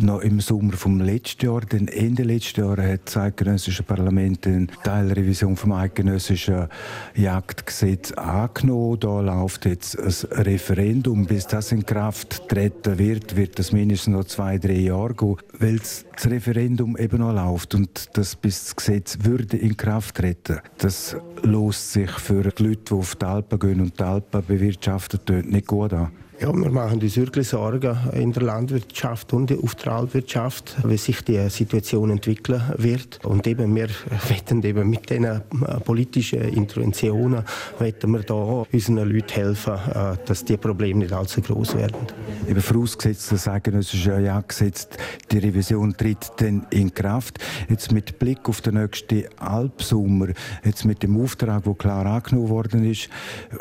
noch 0.00 0.20
im 0.20 0.40
Sommer 0.40 0.74
vom 0.74 1.00
letzten 1.00 1.46
Jahr. 1.46 1.60
Denn 1.62 1.88
Ende 1.88 2.22
letzten 2.22 2.60
Jahr 2.60 2.76
hat 2.76 3.02
das 3.06 3.16
eidgenössische 3.16 3.82
Parlament 3.82 4.46
eine 4.46 4.66
Teilrevision 4.82 5.56
vom 5.56 5.72
eidgenössischen 5.72 6.68
Jagdgesetz 7.14 8.12
angenommen. 8.12 9.00
Da 9.00 9.20
läuft 9.20 9.66
jetzt 9.66 9.98
ein 9.98 10.42
Referendum. 10.42 11.26
Bis 11.26 11.46
das 11.46 11.72
in 11.72 11.84
Kraft 11.84 12.48
treten 12.48 12.98
wird, 12.98 13.36
wird 13.36 13.58
das 13.58 13.72
mindestens 13.72 14.14
noch 14.14 14.24
zwei, 14.24 14.58
drei 14.58 14.74
Jahre 14.74 15.14
gehen, 15.14 15.36
weil 15.58 15.78
das 15.78 16.04
Referendum 16.24 16.96
eben 16.96 17.18
noch 17.18 17.32
läuft 17.32 17.74
und 17.74 18.16
das 18.16 18.36
bis 18.36 18.64
das 18.64 18.76
Gesetz 18.76 19.18
würde 19.22 19.56
in 19.56 19.76
Kraft 19.76 20.16
treten. 20.16 20.60
Das 20.78 21.16
lost 21.42 21.92
sich 21.92 22.10
für 22.10 22.42
die 22.42 22.62
Leute, 22.62 22.82
die 22.88 22.94
auf 22.94 23.16
die 23.16 23.24
Alpen 23.24 23.58
gehen 23.58 23.80
und 23.80 23.98
die 23.98 24.02
Alpen 24.02 24.44
bewirtschaften, 24.46 25.48
nicht 25.48 25.66
gut 25.66 25.92
an. 25.92 26.03
Ja, 26.40 26.52
wir 26.52 26.70
machen 26.70 27.00
uns 27.00 27.16
wirklich 27.16 27.48
Sorgen 27.48 27.96
in 28.12 28.32
der 28.32 28.42
Landwirtschaft 28.42 29.32
und 29.32 29.52
auf 29.52 29.76
der 29.76 29.92
Altwirtschaft, 29.92 30.76
wie 30.84 30.96
sich 30.96 31.22
die 31.22 31.48
Situation 31.48 32.10
entwickeln 32.10 32.60
wird. 32.76 33.24
Und 33.24 33.46
eben, 33.46 33.74
wir 33.74 33.88
wetten 34.28 34.60
eben 34.64 34.90
mit 34.90 35.08
diesen 35.08 35.24
äh, 35.24 35.40
politischen 35.84 36.40
Interventionen 36.40 37.44
wetten 37.78 38.10
wir 38.10 38.20
da 38.20 38.64
unseren 38.70 39.08
Leuten 39.08 39.32
helfen, 39.32 39.74
äh, 39.74 40.16
dass 40.26 40.44
die 40.44 40.56
Probleme 40.56 41.00
nicht 41.00 41.12
allzu 41.12 41.40
groß 41.40 41.76
werden. 41.76 42.06
Eben 42.48 42.60
vorausgesetzt, 42.60 43.30
das 43.30 43.46
eidgenössische 43.46 44.20
ja 44.20 44.40
gesetzt, 44.40 44.98
die 45.30 45.38
Revision 45.38 45.96
tritt 45.96 46.32
dann 46.38 46.66
in 46.70 46.92
Kraft. 46.92 47.38
Jetzt 47.68 47.92
mit 47.92 48.18
Blick 48.18 48.48
auf 48.48 48.60
den 48.60 48.74
nächsten 48.74 49.24
Alpsommer, 49.38 50.28
jetzt 50.64 50.84
mit 50.84 51.02
dem 51.04 51.20
Auftrag, 51.22 51.62
der 51.62 51.74
klar 51.74 52.06
angenommen 52.06 52.48
worden 52.48 52.90
ist 52.90 53.08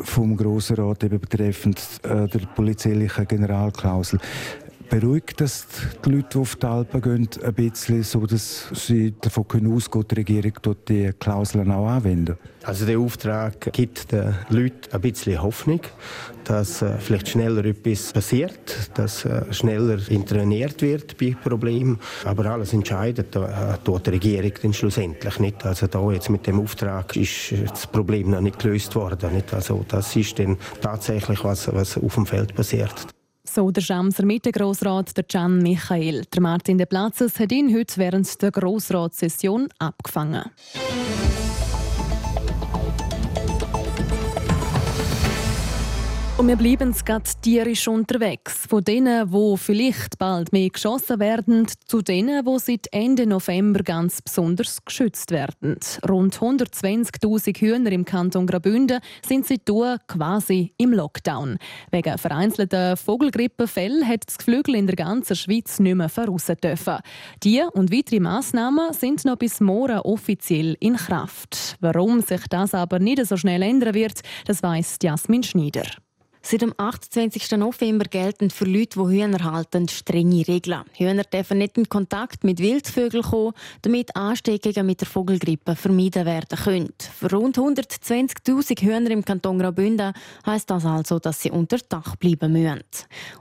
vom 0.01 0.36
Grossen 0.36 0.77
Rat 0.77 1.03
eben 1.03 1.20
betreffend 1.20 1.80
äh, 2.03 2.27
der 2.27 2.39
polizeilichen 2.63 3.27
Generalklausel. 3.27 4.20
Beruhigt 4.93 5.41
das 5.41 5.65
die 6.05 6.12
Leute, 6.12 6.27
die 6.33 6.38
auf 6.38 6.55
die 6.55 6.67
Alpen 6.67 7.01
gehen, 7.01 7.29
ein 7.43 7.53
bisschen, 7.55 8.03
so 8.03 8.27
dass 8.27 8.67
sie 8.73 9.12
davon 9.19 9.47
können 9.47 9.73
ausgehen, 9.73 10.05
die 10.07 10.13
Regierung 10.13 10.53
dort 10.62 10.88
die 10.88 11.12
Klauseln 11.19 11.71
auch 11.71 11.88
anwenden? 11.88 12.38
Also 12.62 12.85
der 12.85 13.00
Auftrag 13.00 13.73
gibt 13.73 14.12
den 14.12 14.35
Leuten 14.50 14.93
ein 14.93 15.01
bisschen 15.01 15.41
Hoffnung, 15.41 15.79
dass 16.43 16.83
äh, 16.83 17.00
vielleicht 17.00 17.29
schneller 17.29 17.65
etwas 17.65 18.13
passiert, 18.13 18.91
dass 18.93 19.25
äh, 19.25 19.51
schneller 19.51 19.97
interveniert 20.09 20.79
wird 20.83 21.17
bei 21.17 21.35
Problemen. 21.43 22.00
Aber 22.23 22.45
alles 22.45 22.71
entscheidet 22.73 23.35
äh, 23.35 23.39
die 23.83 24.09
Regierung 24.12 24.51
dann 24.62 24.73
schlussendlich 24.73 25.39
nicht. 25.39 25.65
Also 25.65 25.88
da 25.88 26.12
jetzt 26.12 26.29
mit 26.29 26.45
dem 26.45 26.59
Auftrag 26.59 27.15
ist 27.15 27.51
das 27.67 27.88
Problem 27.88 28.29
noch 28.29 28.41
nicht 28.41 28.59
gelöst 28.59 28.93
worden. 28.93 29.33
Nicht? 29.33 29.51
Also 29.55 29.83
das 29.88 30.15
ist 30.15 30.38
dann 30.38 30.55
tatsächlich 30.81 31.43
was, 31.43 31.73
was 31.73 31.97
auf 31.97 32.13
dem 32.13 32.27
Feld 32.27 32.53
passiert. 32.53 33.07
So 33.53 33.69
der 33.69 33.81
Schamser 33.81 34.25
Mittegrossrat, 34.25 35.15
der 35.15 35.25
Can 35.25 35.60
Michael. 35.60 36.25
Der 36.33 36.41
Martin 36.41 36.79
de 36.79 36.88
Platzes 36.88 37.39
hat 37.39 37.51
ihn 37.51 37.72
heute 37.72 37.98
während 37.98 38.41
der 38.41 38.50
Grossratssession 38.50 39.69
abgefangen. 39.77 40.45
Und 46.35 46.47
wir 46.47 46.55
bleiben 46.55 46.95
gerade 47.05 47.29
tierisch 47.43 47.87
unterwegs. 47.87 48.65
Von 48.67 48.83
denen, 48.83 49.31
wo 49.31 49.55
vielleicht 49.55 50.17
bald 50.17 50.51
mehr 50.51 50.67
geschossen 50.67 51.19
werden, 51.19 51.67
zu 51.85 52.01
denen, 52.01 52.43
wo 52.47 52.57
seit 52.57 52.87
Ende 52.91 53.27
November 53.27 53.83
ganz 53.83 54.19
besonders 54.19 54.83
geschützt 54.83 55.29
werden. 55.29 55.77
Rund 56.09 56.35
120.000 56.35 57.59
Hühner 57.59 57.91
im 57.91 58.03
Kanton 58.03 58.47
Graubünden 58.47 58.99
sind 59.23 59.45
seitdem 59.45 59.97
quasi 60.07 60.73
im 60.77 60.93
Lockdown. 60.93 61.59
Wegen 61.91 62.17
vereinzelter 62.17 62.97
Vogelgrippefälle 62.97 64.03
hat 64.03 64.23
das 64.25 64.39
Geflügel 64.39 64.73
in 64.73 64.87
der 64.87 64.95
ganzen 64.95 65.35
Schweiz 65.35 65.79
nicht 65.79 65.95
mehr 65.95 66.09
voraus 66.09 66.47
dürfen. 66.63 66.97
Die 67.43 67.61
und 67.73 67.93
weitere 67.93 68.19
Massnahmen 68.19 68.91
sind 68.93 69.23
noch 69.23 69.37
bis 69.37 69.59
morgen 69.59 69.99
offiziell 69.99 70.77
in 70.79 70.95
Kraft. 70.95 71.77
Warum 71.79 72.21
sich 72.21 72.41
das 72.49 72.73
aber 72.73 72.97
nicht 72.97 73.23
so 73.23 73.37
schnell 73.37 73.61
ändern 73.61 73.93
wird, 73.93 74.21
das 74.47 74.63
weiss 74.63 74.97
Jasmin 74.99 75.43
Schneider. 75.43 75.83
Seit 76.45 76.62
dem 76.62 76.73
28. 76.75 77.51
November 77.51 78.03
gelten 78.03 78.50
für 78.50 78.65
Leute, 78.65 79.00
die 79.00 79.15
Hühner 79.15 79.50
halten, 79.50 79.88
strenge 79.88 80.45
Regeln. 80.45 80.83
Hühner 80.91 81.23
dürfen 81.23 81.57
nicht 81.57 81.77
in 81.77 81.88
Kontakt 81.88 82.43
mit 82.43 82.59
Wildvögeln 82.59 83.23
kommen, 83.23 83.53
damit 83.81 84.13
Ansteckungen 84.17 84.85
mit 84.85 85.00
der 85.00 85.07
Vogelgrippe 85.07 85.77
vermieden 85.77 86.25
werden 86.25 86.59
können. 86.59 86.93
Für 87.17 87.31
rund 87.31 87.57
120.000 87.57 88.81
Hühner 88.81 89.12
im 89.12 89.23
Kanton 89.23 89.57
Graubünden 89.57 90.12
heisst 90.45 90.69
das 90.69 90.85
also, 90.85 91.17
dass 91.17 91.41
sie 91.41 91.50
unter 91.50 91.77
Dach 91.77 92.17
bleiben 92.17 92.51
müssen. 92.51 92.83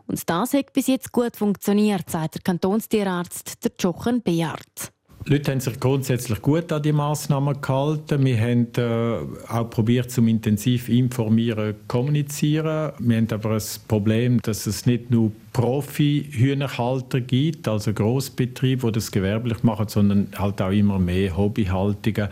Und 0.06 0.30
das 0.30 0.54
hat 0.54 0.73
bis 0.73 0.87
jetzt 0.87 1.11
gut 1.11 1.37
funktioniert, 1.37 2.09
sagt 2.09 2.37
der 2.37 2.42
Kantonstierarzt 2.42 3.64
der 3.64 3.73
Jochen 3.80 4.23
Beard. 4.23 4.92
Die 5.26 5.33
Leute 5.33 5.52
haben 5.52 5.61
sich 5.61 5.79
grundsätzlich 5.79 6.43
gut 6.43 6.73
an 6.73 6.83
die 6.83 6.93
Massnahmen 6.93 7.61
gehalten. 7.61 8.25
Wir 8.25 8.41
haben 8.41 8.67
äh, 8.76 9.52
auch 9.52 9.71
probiert, 9.71 10.11
zum 10.11 10.26
intensiv 10.26 10.88
informieren, 10.88 11.76
kommunizieren. 11.87 12.93
Wir 12.99 13.17
haben 13.19 13.29
aber 13.31 13.52
ein 13.52 13.62
Problem, 13.87 14.41
dass 14.43 14.67
es 14.67 14.85
nicht 14.85 15.11
nur 15.11 15.31
Profi-Hühnerhalter 15.52 17.21
gibt, 17.21 17.69
also 17.69 17.93
Großbetriebe, 17.93 18.87
die 18.87 18.93
das 18.93 19.12
gewerblich 19.12 19.62
machen, 19.62 19.87
sondern 19.88 20.29
halt 20.37 20.61
auch 20.61 20.71
immer 20.71 20.99
mehr 20.99 21.37
Hobbyhaltungen. 21.37 22.29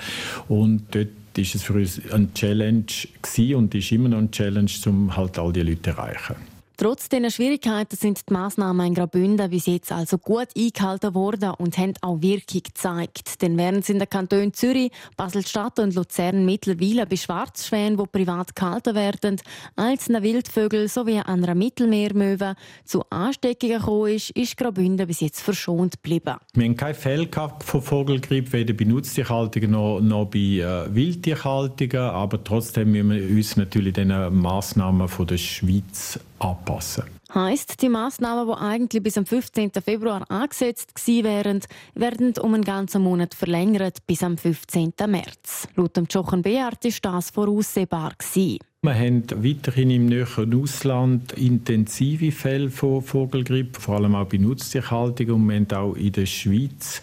Und 0.48 0.82
dort 0.90 1.08
ist 1.36 1.54
es 1.54 1.62
für 1.62 1.74
uns 1.74 2.00
eine 2.10 2.32
Challenge 2.34 2.84
gewesen 3.22 3.54
und 3.54 3.74
ist 3.74 3.92
immer 3.92 4.08
noch 4.08 4.18
eine 4.18 4.30
Challenge, 4.30 4.70
um 4.86 5.16
halt 5.16 5.38
all 5.38 5.52
die 5.52 5.62
Leute 5.62 5.82
zu 5.82 5.90
erreichen. 5.90 6.49
Trotz 6.80 7.10
dieser 7.10 7.30
Schwierigkeiten 7.30 7.94
sind 7.94 8.22
die 8.26 8.32
Massnahmen 8.32 8.86
in 8.86 8.94
Graubünden 8.94 9.50
bis 9.50 9.66
jetzt 9.66 9.92
also 9.92 10.16
gut 10.16 10.48
eingehalten 10.56 11.14
worden 11.14 11.50
und 11.58 11.76
haben 11.76 11.92
auch 12.00 12.22
Wirkung 12.22 12.62
gezeigt. 12.62 13.42
Denn 13.42 13.58
während 13.58 13.82
es 13.82 13.90
in 13.90 13.98
den 13.98 14.08
Kantonen 14.08 14.54
Zürich, 14.54 14.90
Basel-Stadt 15.14 15.78
und 15.78 15.94
Luzern 15.94 16.46
mittlerweile 16.46 17.04
bei 17.04 17.16
Schwarzschwänen, 17.16 17.98
die 17.98 18.04
privat 18.10 18.56
gehalten 18.56 18.94
werden, 18.94 19.42
einzelnen 19.76 20.22
Wildvögeln 20.22 20.88
sowie 20.88 21.18
einer 21.18 21.54
Mittelmeermöwe 21.54 22.54
zu 22.86 23.04
Ansteckungen 23.10 23.78
gekommen 23.78 24.14
ist, 24.14 24.30
ist 24.30 24.56
Graubünden 24.56 25.06
bis 25.06 25.20
jetzt 25.20 25.42
verschont 25.42 26.02
geblieben. 26.02 26.36
Wir 26.54 26.64
haben 26.64 26.76
keine 26.78 26.94
Fälle 26.94 27.28
von 27.58 27.82
Vogelgrippe, 27.82 28.54
weder 28.54 28.72
bei 28.72 28.86
Nutztierhaltungen 28.86 29.72
noch, 29.72 30.00
noch 30.00 30.24
bei 30.24 30.38
äh, 30.38 30.94
Wildtierhaltungen, 30.94 32.08
aber 32.08 32.42
trotzdem 32.42 32.92
müssen 32.92 33.10
wir 33.10 33.36
uns 33.36 33.58
natürlich 33.58 33.92
den 33.92 34.08
Massnahmen 34.34 35.06
der 35.28 35.36
Schweiz 35.36 36.18
anpassen. 36.40 37.04
Heißt, 37.32 37.80
die 37.80 37.88
Massnahmen, 37.88 38.46
die 38.48 38.60
eigentlich 38.60 39.02
bis 39.02 39.16
am 39.16 39.26
15. 39.26 39.70
Februar 39.84 40.24
angesetzt 40.28 40.92
wären, 41.06 41.60
werden 41.94 42.34
um 42.40 42.54
einen 42.54 42.64
ganzen 42.64 43.02
Monat 43.02 43.34
verlängert 43.34 43.98
bis 44.06 44.22
am 44.22 44.36
15. 44.36 44.94
März. 45.06 45.68
Laut 45.76 45.96
dem 45.96 46.06
Jochen 46.10 46.42
Beart 46.42 46.84
ist 46.84 47.04
das 47.04 47.30
voraussehbar 47.30 48.14
gewesen. 48.18 48.58
Wir 48.82 48.94
haben 48.94 49.24
weiterhin 49.44 49.90
im 49.90 50.06
näheren 50.06 50.58
Ausland 50.58 51.34
intensive 51.34 52.32
Fälle 52.32 52.70
von 52.70 53.02
Vogelgrippe, 53.02 53.78
vor 53.78 53.96
allem 53.96 54.14
auch 54.14 54.24
bei 54.24 54.38
Nutztierhaltung. 54.38 55.28
Und 55.32 55.48
wir 55.50 55.56
haben 55.56 55.70
auch 55.72 55.94
in 55.96 56.12
der 56.12 56.24
Schweiz 56.24 57.02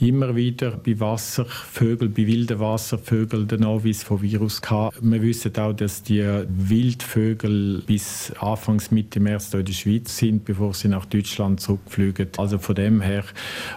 immer 0.00 0.34
wieder 0.34 0.78
bei 0.78 0.98
Wasservögeln, 0.98 2.14
bei 2.14 2.26
wilden 2.26 2.58
Wasservögeln 2.58 3.46
den 3.46 3.60
Nachweis 3.60 4.02
von 4.02 4.22
Virus 4.22 4.62
gehabt. 4.62 4.96
Wir 5.02 5.20
wissen 5.20 5.54
auch, 5.58 5.74
dass 5.74 6.02
die 6.02 6.24
Wildvögel 6.48 7.82
bis 7.86 8.32
Anfangs 8.40 8.90
Mitte 8.90 9.20
März 9.20 9.52
in 9.52 9.66
der 9.66 9.74
Schweiz 9.74 10.16
sind, 10.16 10.46
bevor 10.46 10.72
sie 10.72 10.88
nach 10.88 11.04
Deutschland 11.04 11.60
zurückfliegen. 11.60 12.28
Also 12.38 12.58
von 12.58 12.76
dem 12.76 13.02
her 13.02 13.24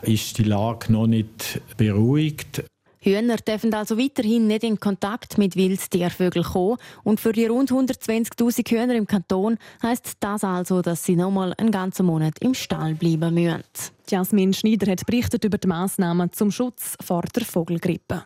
ist 0.01 0.37
die 0.37 0.43
Lage 0.43 0.93
noch 0.93 1.07
nicht 1.07 1.59
beruhigt. 1.75 2.63
Hühner 3.03 3.35
dürfen 3.35 3.73
also 3.73 3.97
weiterhin 3.97 4.47
nicht 4.47 4.63
in 4.63 4.79
Kontakt 4.79 5.37
mit 5.37 5.57
Wildtiervögeln 5.57 6.45
kommen. 6.45 6.77
Und 7.03 7.19
für 7.19 7.33
die 7.33 7.45
rund 7.45 7.69
120.000 7.69 8.69
Hühner 8.69 8.95
im 8.95 9.07
Kanton 9.07 9.57
heißt 9.81 10.13
das 10.21 10.45
also, 10.45 10.81
dass 10.81 11.03
sie 11.03 11.17
nochmal 11.17 11.53
einen 11.57 11.71
ganzen 11.71 12.05
Monat 12.05 12.39
im 12.39 12.53
Stall 12.53 12.95
bleiben 12.95 13.33
müssen. 13.33 13.63
Jasmin 14.09 14.53
Schneider 14.53 14.89
hat 14.91 15.05
berichtet 15.05 15.43
über 15.43 15.57
die 15.57 15.67
Massnahmen 15.67 16.31
zum 16.31 16.49
Schutz 16.51 16.95
vor 17.01 17.23
der 17.35 17.43
Vogelgrippe. 17.43 18.23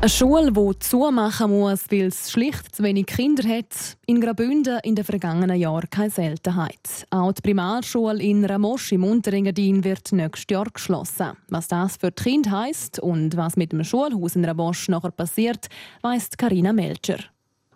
Eine 0.00 0.10
Schule, 0.10 0.52
die 0.52 0.78
zumachen 0.78 1.50
muss, 1.50 1.90
weil 1.90 2.06
es 2.06 2.30
schlicht 2.30 2.76
zu 2.76 2.84
wenig 2.84 3.06
Kinder 3.06 3.42
hat, 3.48 3.96
in 4.06 4.20
Graubünden 4.20 4.78
in 4.84 4.94
den 4.94 5.04
vergangenen 5.04 5.58
Jahren 5.58 5.90
keine 5.90 6.10
Seltenheit. 6.10 7.04
Auch 7.10 7.32
die 7.32 7.42
Primarschule 7.42 8.22
in 8.22 8.44
Ramosch 8.44 8.92
im 8.92 9.02
Unterengadin 9.02 9.82
wird 9.82 10.12
nächstes 10.12 10.46
Jahr 10.52 10.66
geschlossen. 10.72 11.32
Was 11.48 11.66
das 11.66 11.96
für 11.96 12.12
die 12.12 12.22
Kinder 12.22 12.52
heisst 12.52 13.00
und 13.00 13.36
was 13.36 13.56
mit 13.56 13.72
dem 13.72 13.82
Schulhaus 13.82 14.36
in 14.36 14.44
Ramosch 14.44 14.86
nachher 14.88 15.10
passiert, 15.10 15.66
weiss 16.00 16.30
Karina 16.30 16.72
Melcher. 16.72 17.18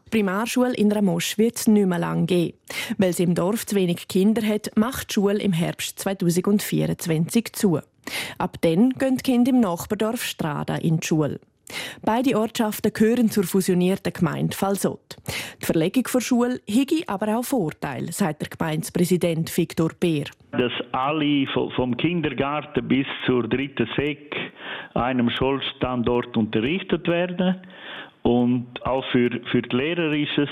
Die 0.06 0.10
Primarschule 0.10 0.74
in 0.74 0.92
Ramosch 0.92 1.38
wird 1.38 1.66
nicht 1.66 1.86
mehr 1.88 1.98
lange 1.98 2.26
geben. 2.26 2.56
Weil 2.98 3.14
sie 3.14 3.24
im 3.24 3.34
Dorf 3.34 3.66
zu 3.66 3.74
wenig 3.74 4.06
Kinder 4.06 4.46
hat, 4.46 4.70
macht 4.76 5.10
die 5.10 5.14
Schule 5.14 5.40
im 5.40 5.52
Herbst 5.52 5.98
2024 5.98 7.52
zu. 7.52 7.80
Ab 8.38 8.58
dann 8.60 8.90
gehen 8.90 9.16
die 9.16 9.22
Kinder 9.24 9.50
im 9.50 9.58
Nachbardorf 9.58 10.22
Strada 10.22 10.76
in 10.76 11.00
die 11.00 11.06
Schule. 11.06 11.40
Beide 12.02 12.38
Ortschaften 12.38 12.92
gehören 12.92 13.30
zur 13.30 13.44
fusionierten 13.44 14.12
Gemeinde 14.12 14.56
Falsott. 14.56 15.16
Die 15.60 15.66
Verlegung 15.66 16.04
der 16.12 16.20
Schule 16.20 16.60
hege 16.66 17.04
aber 17.06 17.38
auch 17.38 17.44
Vorteile, 17.44 18.12
sagt 18.12 18.42
der 18.42 18.48
Gemeindepräsident 18.48 19.56
Viktor 19.56 19.90
Beer. 19.98 20.24
Dass 20.52 20.72
alle 20.92 21.46
vom 21.76 21.96
Kindergarten 21.96 22.86
bis 22.86 23.06
zur 23.26 23.48
dritten 23.48 23.88
Sek 23.96 24.34
einem 24.94 25.30
Schulstandort 25.30 26.36
unterrichtet 26.36 27.08
werden 27.08 27.56
und 28.22 28.66
auch 28.84 29.04
für, 29.10 29.30
für 29.50 29.62
die 29.62 29.76
Lehrer 29.76 30.12
ist 30.12 30.38
es 30.38 30.48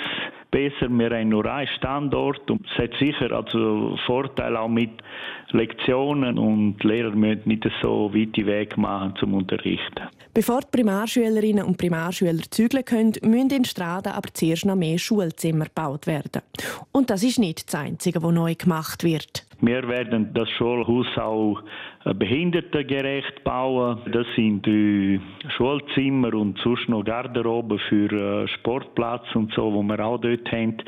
besser. 0.51 0.89
Wir 0.89 1.11
haben 1.11 1.29
nur 1.29 1.47
einen 1.47 1.69
Standort 1.69 2.51
und 2.51 2.67
es 2.67 2.79
hat 2.79 2.95
sicher 2.99 3.31
also 3.33 3.97
Vorteile 4.07 4.61
auch 4.61 4.69
mit 4.69 4.91
Lektionen 5.53 6.39
und 6.39 6.83
Lehrer 6.85 7.15
müssen 7.15 7.49
nicht 7.49 7.67
so 7.83 8.13
weite 8.15 8.47
Weg 8.47 8.77
machen 8.77 9.15
zum 9.19 9.35
Unterrichten. 9.35 10.09
Bevor 10.33 10.61
die 10.61 10.69
Primarschülerinnen 10.71 11.65
und 11.65 11.77
Primarschüler 11.77 12.43
zügeln 12.51 12.85
können, 12.85 13.13
müssen 13.23 13.51
in 13.51 13.65
Straden 13.65 14.13
aber 14.13 14.29
zuerst 14.33 14.65
noch 14.65 14.77
mehr 14.77 14.99
Schulzimmer 14.99 15.65
gebaut 15.65 16.07
werden. 16.07 16.43
Und 16.93 17.11
das 17.11 17.23
ist 17.23 17.39
nicht 17.39 17.67
das 17.67 17.81
Einzige, 17.81 18.23
was 18.23 18.33
neu 18.33 18.55
gemacht 18.55 19.03
wird. 19.03 19.45
Wir 19.63 19.87
werden 19.89 20.33
das 20.33 20.49
Schulhaus 20.51 21.07
auch 21.19 21.63
äh, 22.05 22.15
behindertengerecht 22.15 23.45
bauen. 23.45 23.99
Das 24.11 24.27
sind 24.35 24.65
die 24.65 25.21
Schulzimmer 25.57 26.33
und 26.33 26.59
sonst 26.65 26.89
noch 26.89 27.05
Garderobe 27.05 27.79
für 27.91 28.11
äh, 28.11 28.49
Sportplatz 28.49 29.27
und 29.35 29.53
so, 29.53 29.75
wo 29.75 29.83
wir 29.83 30.01
auch 30.01 30.19
dort 30.19 30.51
haben, 30.51 30.79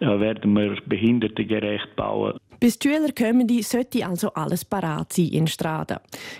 äh, 0.00 0.06
werden 0.06 0.54
wir 0.54 0.76
behindertengerecht 0.86 1.94
bauen. 1.94 2.38
Bis 2.66 2.80
die 2.80 2.88
Schüler 2.88 3.12
kommen, 3.12 3.48
sollte 3.62 4.04
also 4.04 4.34
alles 4.34 4.64
parat 4.64 5.12
sein 5.12 5.28
in 5.28 5.46
Straden. 5.46 5.98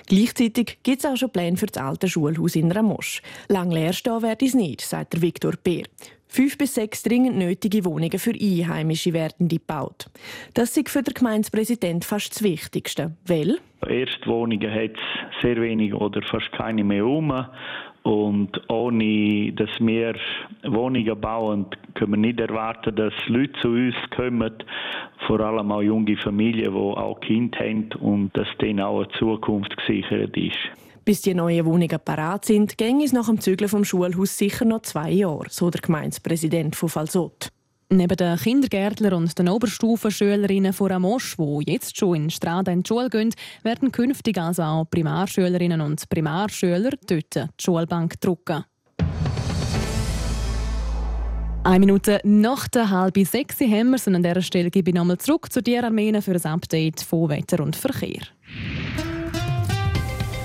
Gleichzeitig 0.09 0.79
gibt 0.83 0.99
es 0.99 1.05
auch 1.05 1.17
schon 1.17 1.31
Pläne 1.31 1.57
für 1.57 1.67
das 1.67 1.81
alte 1.81 2.09
Schulhaus 2.09 2.57
in 2.57 2.73
Ramosch. 2.73 3.23
Lang 3.47 3.71
leer 3.71 3.93
stehen 3.93 4.23
werde 4.23 4.45
es 4.45 4.53
nicht, 4.53 4.81
sagt 4.81 5.13
der 5.13 5.23
Viktor 5.23 5.53
Peer. 5.53 5.85
Fünf 6.27 6.59
bis 6.59 6.75
sechs 6.75 7.05
dringend 7.05 7.39
nötige 7.39 7.85
Wohnungen 7.85 8.19
für 8.19 8.33
Einheimische 8.33 9.13
werden 9.13 9.47
gebaut. 9.47 10.07
Das 10.53 10.77
ist 10.77 10.91
für 10.91 11.05
den 11.05 11.15
Gemeindepräsident 11.15 12.05
fast 12.05 12.35
das 12.35 12.43
Wichtigste. 12.43 13.15
Weil? 13.25 13.59
Erstwohnungen 13.89 14.69
hat 14.69 14.95
es 14.95 15.43
sehr 15.43 15.61
wenig 15.63 15.95
oder 15.95 16.23
fast 16.23 16.51
keine 16.51 16.83
mehr 16.83 17.07
um. 17.07 17.33
Und 18.07 18.63
ohne 18.69 19.53
dass 19.55 19.81
wir 19.81 20.15
Wohnungen 20.63 21.21
bauen, 21.21 21.67
können 21.95 22.13
wir 22.13 22.19
nicht 22.19 22.39
erwarten, 22.39 22.95
dass 22.95 23.13
Leute 23.27 23.53
zu 23.61 23.71
uns 23.71 23.97
kommen, 24.15 24.55
vor 25.27 25.41
allem 25.41 25.73
auch 25.73 25.83
junge 25.83 26.17
Familien, 26.17 26.73
die 26.73 26.79
auch 26.79 27.19
Kinder 27.19 27.59
haben 27.59 27.89
und 27.99 28.31
dass 28.37 28.47
denen 28.61 28.79
auch 28.79 29.01
eine 29.01 29.09
Zukunft 29.19 29.77
gesichert 29.77 30.37
ist. 30.37 30.57
Bis 31.05 31.23
die 31.23 31.35
neuen 31.35 31.67
Wohnungen 31.67 31.99
parat 32.05 32.45
sind, 32.45 32.79
ging 32.79 33.03
es 33.03 33.13
nach 33.13 33.27
dem 33.27 33.41
Zügeln 33.41 33.69
vom 33.69 33.85
Schulhaus 33.85 34.39
sicher 34.39 34.65
noch 34.65 34.83
zwei 34.83 35.11
Jahre, 35.11 35.47
so 35.49 35.69
der 35.69 35.81
Gemeindepräsident 35.81 36.77
von 36.77 36.89
Falsot. 36.89 37.51
Neben 37.89 38.17
den 38.17 38.37
Kindergärtler 38.37 39.17
und 39.17 39.39
den 39.39 39.49
Oberstufenschülerinnen 39.49 40.73
von 40.73 40.91
Amosch, 40.91 41.37
die 41.37 41.71
jetzt 41.71 41.97
schon 41.97 42.17
in 42.17 42.31
Strada 42.31 42.73
in 42.73 42.83
die 42.83 42.89
Schule 42.89 43.09
gehen, 43.09 43.33
werden 43.63 43.93
künftig 43.93 44.39
also 44.39 44.63
auch 44.63 44.91
Primarschülerinnen 44.91 45.81
und 45.81 46.09
Primarschüler 46.09 46.91
dort 47.07 47.35
die 47.37 47.45
Schulbank 47.61 48.21
drucken. 48.21 48.65
Eine 51.63 51.81
Minute 51.81 52.21
nach 52.25 52.67
der 52.67 52.91
halben 52.91 53.25
sechs 53.25 53.61
haben 53.61 53.91
wir 53.91 54.15
an 54.15 54.23
dieser 54.23 54.43
Stelle 54.43 54.71
gebe 54.71 54.91
ich 54.91 54.97
nochmal 54.97 55.19
zurück 55.19 55.53
zu 55.53 55.63
dir, 55.63 55.85
Armene, 55.85 56.23
für 56.23 56.33
ein 56.33 56.45
Update 56.45 57.03
von 57.03 57.29
Wetter 57.29 57.63
und 57.63 57.77
Verkehr. 57.77 58.36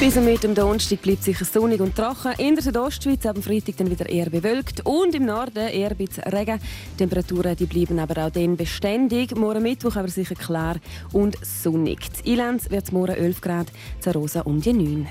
bis 0.00 0.16
am 0.16 0.26
Mittwoch 0.26 0.48
am 0.50 0.54
Donnerstag 0.54 1.02
bleibt 1.02 1.24
sicher 1.24 1.44
sonnig 1.44 1.80
und 1.80 1.96
trocken. 1.96 2.32
In 2.38 2.54
der 2.54 2.62
Südostschweiz 2.62 3.26
am 3.26 3.42
Freitag 3.42 3.78
dann 3.78 3.90
wieder 3.90 4.08
eher 4.08 4.30
bewölkt 4.30 4.86
und 4.86 5.14
im 5.14 5.26
Norden 5.26 5.66
eher 5.66 5.90
ein 5.90 5.96
bisschen 5.96 6.22
Regen. 6.24 6.60
Die 6.92 6.96
Temperaturen 6.98 7.56
die 7.56 7.66
bleiben 7.66 7.98
aber 7.98 8.26
auch 8.26 8.30
dann 8.30 8.56
beständig. 8.56 9.34
Morgen 9.34 9.62
Mittwoch 9.62 9.96
aber 9.96 10.08
sicher 10.08 10.36
klar 10.36 10.76
und 11.12 11.36
sonnig. 11.44 11.98
In 12.22 12.34
Ilanz 12.34 12.70
wird 12.70 12.84
es 12.84 12.92
morgen 12.92 13.14
11 13.14 13.40
Grad, 13.40 13.66
Zarosa 13.98 14.42
um 14.42 14.60
die 14.60 14.72
9. 14.72 15.08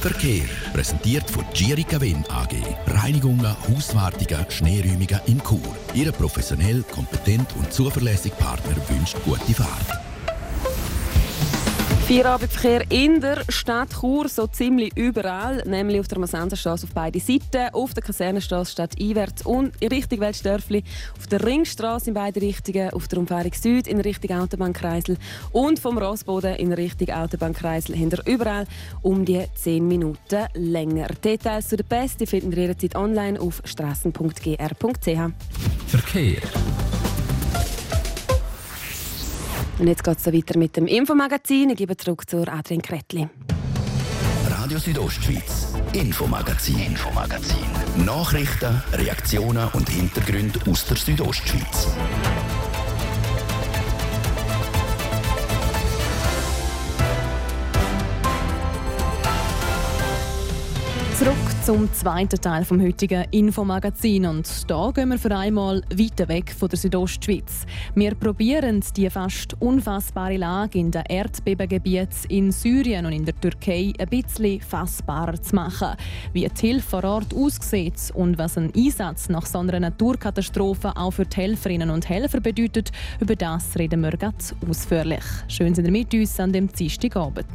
Verkehr 0.00 0.44
präsentiert 0.72 1.30
von 1.30 1.44
Girica 1.52 2.00
Wind 2.00 2.30
AG. 2.30 2.54
Reinigungen, 2.86 3.54
Hauswartungen, 3.68 4.46
Schneeräumungen 4.48 5.20
in 5.26 5.42
Chur. 5.42 5.76
Ihre 5.92 6.12
professionell, 6.12 6.84
kompetent 6.90 7.48
und 7.56 7.72
zuverlässige 7.72 8.34
Partner 8.36 8.76
wünscht 8.88 9.16
gute 9.24 9.52
Fahrt. 9.52 10.13
Feierabendverkehr 12.06 12.84
in 12.90 13.18
der 13.18 13.44
Stadt 13.48 13.88
Chur, 13.98 14.28
so 14.28 14.46
ziemlich 14.46 14.94
überall, 14.94 15.62
nämlich 15.64 16.00
auf 16.00 16.06
der 16.06 16.18
Masenserstraße 16.18 16.86
auf 16.86 16.92
beide 16.92 17.18
Seiten, 17.18 17.72
auf 17.72 17.94
der 17.94 18.02
Kasernenstraße 18.02 18.72
statt 18.72 18.96
einwärts 19.00 19.46
und 19.46 19.72
in 19.80 19.88
Richtung 19.88 20.20
Weltstörfli, 20.20 20.84
auf 21.18 21.26
der 21.28 21.42
Ringstraße 21.42 22.10
in 22.10 22.14
beide 22.14 22.42
Richtungen, 22.42 22.90
auf 22.90 23.08
der 23.08 23.20
Umfahrung 23.20 23.54
Süd 23.54 23.86
in 23.86 24.02
Richtung 24.02 24.36
Autobahnkreisel 24.36 25.16
und 25.52 25.78
vom 25.78 25.96
Rossboden 25.96 26.56
in 26.56 26.74
Richtung 26.74 27.08
Autobahnkreisel 27.08 27.96
hinter 27.96 28.26
überall 28.26 28.66
um 29.00 29.24
die 29.24 29.42
10 29.54 29.88
Minuten 29.88 30.46
länger. 30.52 31.06
Details 31.24 31.68
zu 31.68 31.76
der 31.76 31.84
Beste 31.84 32.26
finden 32.26 32.52
ihr 32.52 32.58
jederzeit 32.58 32.96
online 32.96 33.40
auf 33.40 33.62
strassen.gr.ch. 33.64 35.08
Verkehr. 35.86 36.42
Und 39.78 39.88
jetzt 39.88 40.04
geht 40.04 40.18
es 40.18 40.26
weiter 40.26 40.58
mit 40.58 40.76
dem 40.76 40.86
Infomagazin. 40.86 41.70
Ich 41.70 41.76
gebe 41.76 41.96
zurück 41.96 42.28
zur 42.28 42.48
Adrian 42.48 42.80
Kretli. 42.80 43.28
Radio 44.48 44.78
Südostschweiz, 44.78 45.74
Infomagazin, 45.92 46.78
Infomagazin. 46.78 47.56
Nachrichten, 48.04 48.82
Reaktionen 48.92 49.68
und 49.72 49.88
Hintergründe 49.88 50.60
aus 50.70 50.86
der 50.86 50.96
Südostschweiz. 50.96 51.88
Zurück 61.18 61.36
zum 61.64 61.92
zweiten 61.92 62.40
Teil 62.40 62.64
vom 62.64 62.82
heutigen 62.82 63.24
Infomagazin 63.30 64.26
und 64.26 64.68
da 64.68 64.90
gehen 64.90 65.10
wir 65.10 65.18
für 65.18 65.34
einmal 65.36 65.80
weiter 65.94 66.26
weg 66.26 66.52
von 66.58 66.68
der 66.68 66.76
Südostschweiz. 66.76 67.66
Wir 67.94 68.16
probieren 68.16 68.82
die 68.96 69.08
fast 69.08 69.54
unfassbare 69.60 70.36
Lage 70.36 70.80
in 70.80 70.90
den 70.90 71.04
Erdbebengebieten 71.08 72.30
in 72.30 72.50
Syrien 72.50 73.06
und 73.06 73.12
in 73.12 73.24
der 73.24 73.40
Türkei 73.40 73.92
ein 73.96 74.08
bisschen 74.08 74.60
fassbarer 74.60 75.40
zu 75.40 75.54
machen. 75.54 75.90
Wie 76.32 76.48
die 76.48 76.60
Hilfe 76.60 76.88
vor 76.88 77.04
Ort 77.04 77.32
aussieht 77.32 78.10
und 78.14 78.36
was 78.36 78.58
ein 78.58 78.72
Einsatz 78.74 79.28
nach 79.28 79.46
so 79.46 79.60
einer 79.60 79.78
Naturkatastrophe 79.78 80.96
auch 80.96 81.12
für 81.12 81.26
die 81.26 81.36
Helferinnen 81.36 81.90
und 81.90 82.08
Helfer 82.08 82.40
bedeutet, 82.40 82.90
über 83.20 83.36
das 83.36 83.78
reden 83.78 84.00
wir 84.00 84.16
ganz 84.16 84.52
ausführlich. 84.68 85.22
Schön 85.46 85.76
sind 85.76 85.84
ihr 85.84 85.92
mit 85.92 86.12
uns 86.12 86.40
an 86.40 86.52
dem 86.52 86.66
Dienstagabend. 86.66 87.46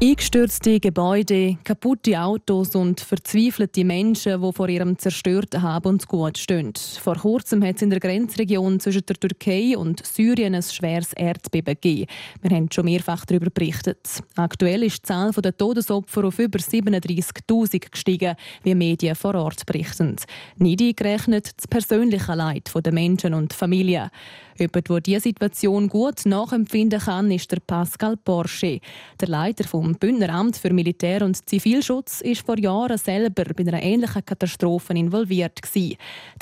Eingestürzte 0.00 0.78
Gebäude, 0.78 1.58
kaputte 1.64 2.20
Autos 2.20 2.76
und 2.76 3.00
verzweifelte 3.00 3.84
Menschen, 3.84 4.40
die 4.40 4.52
vor 4.52 4.68
ihrem 4.68 4.96
zerstörten 4.96 5.60
Hab 5.60 5.86
und 5.86 6.06
Gut 6.06 6.38
stehen. 6.38 6.72
Vor 7.02 7.16
kurzem 7.16 7.64
hat 7.64 7.76
es 7.76 7.82
in 7.82 7.90
der 7.90 7.98
Grenzregion 7.98 8.78
zwischen 8.78 9.04
der 9.06 9.16
Türkei 9.16 9.76
und 9.76 10.06
Syrien 10.06 10.54
ein 10.54 10.62
schweres 10.62 11.14
Erdbeben 11.14 11.74
gegeben. 11.74 12.06
Wir 12.42 12.56
haben 12.56 12.68
schon 12.72 12.84
mehrfach 12.84 13.24
darüber 13.24 13.50
berichtet. 13.50 14.22
Aktuell 14.36 14.84
ist 14.84 14.98
die 14.98 15.02
Zahl 15.02 15.32
der 15.32 15.56
Todesopfer 15.56 16.24
auf 16.24 16.38
über 16.38 16.60
37.000 16.60 17.90
gestiegen, 17.90 18.36
wie 18.62 18.76
Medien 18.76 19.16
vor 19.16 19.34
Ort 19.34 19.66
berichten. 19.66 20.14
Nicht 20.58 20.80
eingerechnet 20.80 21.50
das 21.56 21.66
persönliche 21.66 22.34
Leid 22.34 22.70
der 22.72 22.92
Menschen 22.92 23.34
und 23.34 23.52
Familien. 23.52 24.10
Jemand, 24.58 24.88
der 24.88 25.00
diese 25.00 25.20
Situation 25.20 25.88
gut 25.88 26.26
nachempfinden 26.26 26.98
kann, 26.98 27.30
ist 27.30 27.52
der 27.52 27.60
Pascal 27.64 28.16
Porsche. 28.16 28.80
Der 29.20 29.28
Leiter 29.28 29.62
vom 29.62 29.94
Bündner 29.94 30.30
Amt 30.30 30.56
für 30.56 30.72
Militär- 30.72 31.24
und 31.24 31.48
Zivilschutz 31.48 32.20
ist 32.22 32.44
vor 32.44 32.58
Jahren 32.58 32.98
selber 32.98 33.44
bei 33.54 33.62
einer 33.62 33.80
ähnlichen 33.80 34.24
Katastrophe 34.24 34.94
involviert. 34.94 35.60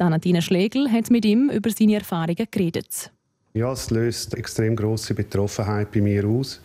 Nadine 0.01 0.41
Schlegel 0.41 0.91
hat 0.91 1.11
mit 1.11 1.27
ihm 1.27 1.51
über 1.51 1.69
seine 1.71 1.97
Erfahrungen 1.97 2.47
geredet. 2.51 3.13
Ja, 3.53 3.73
es 3.73 3.91
löst 3.91 4.35
extrem 4.35 4.77
große 4.77 5.13
Betroffenheit 5.13 5.93
bei 5.93 6.01
mir 6.01 6.27
aus. 6.27 6.63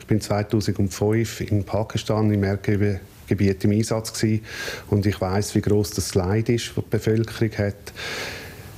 Ich 0.00 0.06
bin 0.06 0.22
2005 0.22 1.40
in 1.42 1.64
Pakistan 1.64 2.30
im 2.30 2.44
Erdgebiet 2.44 3.64
im 3.64 3.70
Einsatz 3.72 4.12
gewesen, 4.12 4.44
und 4.88 5.04
ich 5.04 5.20
weiß, 5.20 5.54
wie 5.54 5.60
groß 5.60 5.90
das 5.90 6.14
Leid 6.14 6.48
ist, 6.48 6.72
das 6.76 6.84
die 6.84 6.90
Bevölkerung 6.90 7.50
hat. 7.58 7.92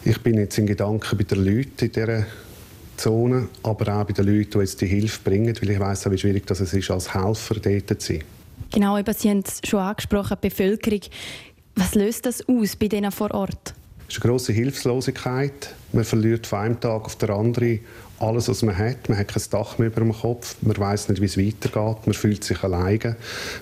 Ich 0.09 0.21
bin 0.21 0.39
jetzt 0.39 0.57
in 0.57 0.67
Gedanken 0.67 1.19
bei 1.19 1.25
den 1.25 1.45
Leuten 1.45 1.85
in 1.85 1.91
dieser 1.91 2.27
Zone, 2.97 3.49
aber 3.65 3.93
auch 3.93 4.05
bei 4.05 4.13
den 4.13 4.25
Leuten, 4.25 4.53
die 4.53 4.59
jetzt 4.59 4.81
die 4.81 4.87
Hilfe 4.87 5.19
bringen, 5.25 5.53
weil 5.61 5.71
ich 5.71 5.81
weiß 5.81 6.09
wie 6.13 6.17
schwierig 6.17 6.47
das 6.47 6.61
ist, 6.61 6.91
als 6.93 7.13
Helfer 7.13 7.57
dort 7.57 8.01
zu 8.01 8.13
sein. 8.13 8.23
Genau, 8.73 8.97
eben, 8.97 9.13
Sie 9.13 9.29
haben 9.29 9.43
es 9.45 9.61
schon 9.69 9.81
angesprochen, 9.81 10.37
die 10.41 10.49
Bevölkerung. 10.49 11.01
Was 11.75 11.97
löst 11.97 12.25
das 12.25 12.49
aus 12.49 12.77
bei 12.77 12.87
denen 12.87 13.11
vor 13.11 13.35
Ort? 13.35 13.75
Es 14.07 14.17
ist 14.17 14.23
eine 14.23 14.31
grosse 14.31 14.53
Hilflosigkeit. 14.53 15.75
Man 15.93 16.05
verliert 16.05 16.47
von 16.47 16.61
einem 16.61 16.79
Tag 16.79 17.05
auf 17.05 17.17
den 17.17 17.31
anderen 17.31 17.81
alles, 18.19 18.49
was 18.49 18.63
man 18.63 18.77
hat. 18.77 19.09
Man 19.09 19.19
hat 19.19 19.29
kein 19.29 19.43
Dach 19.51 19.79
mehr 19.79 19.89
über 19.89 20.01
dem 20.01 20.13
Kopf. 20.13 20.57
Man 20.63 20.77
weiß 20.77 21.09
nicht, 21.09 21.21
wie 21.21 21.27
es 21.27 21.37
weitergeht. 21.37 22.07
Man 22.07 22.15
fühlt 22.15 22.45
sich 22.45 22.63
alleine. 22.63 23.17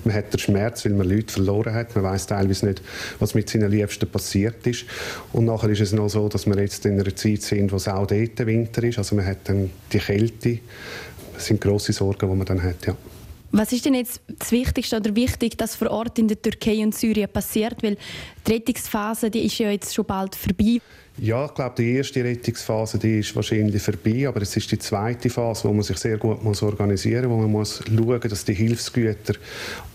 Man 0.05 0.15
hat 0.15 0.33
den 0.33 0.39
Schmerz, 0.39 0.85
weil 0.85 0.93
man 0.93 1.09
Leute 1.09 1.33
verloren 1.33 1.75
hat. 1.75 1.95
Man 1.95 2.05
weiß 2.05 2.27
teilweise 2.27 2.67
nicht, 2.67 2.83
was 3.19 3.35
mit 3.35 3.49
seinen 3.49 3.71
Liebsten 3.71 4.09
passiert 4.09 4.67
ist. 4.67 4.85
Und 5.33 5.47
nachher 5.47 5.71
ist 5.71 5.81
es 5.81 5.93
noch 5.93 6.09
so, 6.09 6.29
dass 6.29 6.47
wir 6.47 6.57
jetzt 6.59 6.87
in 6.87 7.01
einer 7.01 7.17
Zeit 7.17 7.43
sind, 7.43 7.73
wo 7.73 7.77
es 7.77 7.89
auch 7.89 8.07
dort 8.07 8.47
Winter 8.47 8.83
ist. 8.85 8.99
Also 8.99 9.17
man 9.17 9.27
hat 9.27 9.39
dann 9.45 9.71
die 9.93 9.99
Kälte. 9.99 10.59
Das 11.35 11.47
sind 11.47 11.61
grosse 11.61 11.93
Sorgen, 11.93 12.31
die 12.31 12.37
man 12.37 12.47
dann 12.47 12.63
hat, 12.63 12.87
ja. 12.87 12.97
Was 13.57 13.71
ist 13.71 13.85
denn 13.85 13.95
jetzt 13.95 14.21
das 14.27 14.51
Wichtigste 14.51 14.97
oder 14.97 15.15
wichtig, 15.15 15.57
dass 15.57 15.77
vor 15.77 15.89
Ort 15.91 16.19
in 16.19 16.27
der 16.27 16.43
Türkei 16.43 16.83
und 16.83 16.93
Syrien 16.93 17.29
passiert? 17.29 17.85
Weil 17.85 17.97
die 18.45 18.53
Rettungsphase 18.53 19.31
die 19.31 19.47
ist 19.47 19.59
ja 19.59 19.71
jetzt 19.71 19.95
schon 19.95 20.05
bald 20.05 20.35
vorbei. 20.35 20.81
Ja, 21.17 21.45
ich 21.45 21.55
glaube, 21.55 21.77
die 21.79 21.95
erste 21.95 22.25
Rettungsphase 22.25 22.99
die 22.99 23.21
ist 23.21 23.37
wahrscheinlich 23.37 23.81
vorbei, 23.81 24.27
aber 24.27 24.43
es 24.43 24.57
ist 24.57 24.73
die 24.73 24.81
zweite 24.81 25.31
Phase, 25.31 25.69
wo 25.69 25.73
man 25.73 25.85
sich 25.85 25.97
sehr 25.99 26.19
gut 26.19 26.43
muss 26.43 26.61
organisieren 26.61 27.29
muss, 27.29 27.37
wo 27.37 27.41
man 27.43 27.51
muss 27.53 27.83
schauen 27.87 28.21
dass 28.29 28.45
die 28.45 28.55
Hilfsgüter 28.55 29.35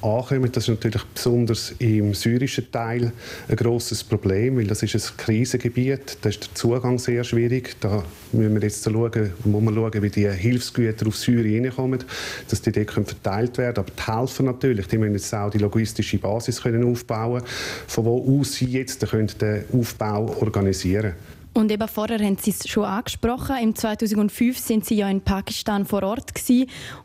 ankommen. 0.01 0.49
Das 0.49 0.63
ist 0.63 0.69
natürlich 0.69 1.03
besonders 1.13 1.73
im 1.79 2.13
syrischen 2.13 2.71
Teil 2.71 3.11
ein 3.49 3.55
grosses 3.57 4.01
Problem, 4.01 4.55
weil 4.55 4.67
das 4.67 4.81
ist 4.81 4.95
ein 4.95 5.17
Krisengebiet, 5.17 6.19
da 6.21 6.29
ist 6.29 6.41
der 6.41 6.55
Zugang 6.55 6.97
sehr 6.97 7.25
schwierig. 7.25 7.75
Da 7.81 8.01
müssen 8.31 8.53
wir 8.53 8.61
jetzt 8.61 8.85
schauen, 8.85 9.33
muss 9.43 9.61
man 9.61 9.75
schauen, 9.75 10.01
wie 10.01 10.09
die 10.09 10.29
Hilfsgüter 10.29 11.05
auf 11.05 11.17
Syrien 11.17 11.65
hineinkommen, 11.65 11.99
dass 12.47 12.61
die 12.61 12.71
dort 12.71 12.91
verteilt 12.91 13.57
werden 13.57 13.83
können. 13.83 13.87
Aber 13.87 13.91
die 13.91 14.19
Helfer 14.19 14.43
natürlich, 14.43 14.87
die 14.87 14.97
müssen 14.97 15.15
jetzt 15.15 15.35
auch 15.35 15.49
die 15.49 15.57
logistische 15.57 16.17
Basis 16.17 16.61
können 16.61 16.85
aufbauen 16.85 17.43
von 17.87 18.05
wo 18.05 18.39
aus 18.39 18.53
sie 18.53 18.67
jetzt 18.67 19.01
den 19.01 19.63
Aufbau 19.73 20.33
organisieren 20.39 21.08
und 21.53 21.71
eben 21.71 21.87
vorher 21.87 22.19
haben 22.19 22.37
Sie 22.37 22.51
es 22.51 22.67
schon 22.67 22.85
angesprochen. 22.85 23.57
Im 23.61 23.75
2005 23.75 24.57
sind 24.57 24.85
Sie 24.85 24.95
ja 24.95 25.09
in 25.09 25.21
Pakistan 25.21 25.85
vor 25.85 26.03
Ort 26.03 26.31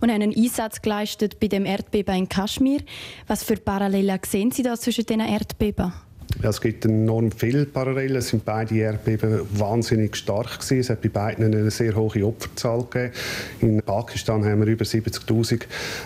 und 0.01 0.11
haben 0.11 0.23
einen 0.23 0.37
Einsatz 0.37 0.83
geleistet 0.83 1.41
bei 1.41 1.49
dem 1.49 1.65
Erdbeben 1.67 2.15
in 2.15 2.29
Kaschmir. 2.29 2.81
Was 3.27 3.43
für 3.43 3.57
Parallelen 3.57 4.21
sehen 4.25 4.51
Sie 4.51 4.63
da 4.63 4.77
zwischen 4.77 5.07
diesen 5.07 5.21
Erdbeben? 5.21 5.93
Es 6.43 6.61
gibt 6.61 6.85
enorm 6.85 7.31
viele 7.33 7.65
Parallelen. 7.65 8.17
Es 8.17 8.29
sind 8.29 8.45
beide 8.45 8.75
Erdbeben 8.75 9.41
wahnsinnig 9.53 10.15
stark 10.17 10.59
gewesen. 10.59 10.81
Es 10.81 10.91
hat 10.91 11.01
bei 11.01 11.09
beiden 11.09 11.47
eine 11.47 11.71
sehr 11.71 11.95
hohe 11.95 12.27
Opferzahl 12.27 12.85
gegeben. 12.91 13.13
In 13.61 13.83
Pakistan 13.83 14.45
haben 14.45 14.61
wir 14.61 14.67
über 14.67 14.85
70.000 14.85 15.63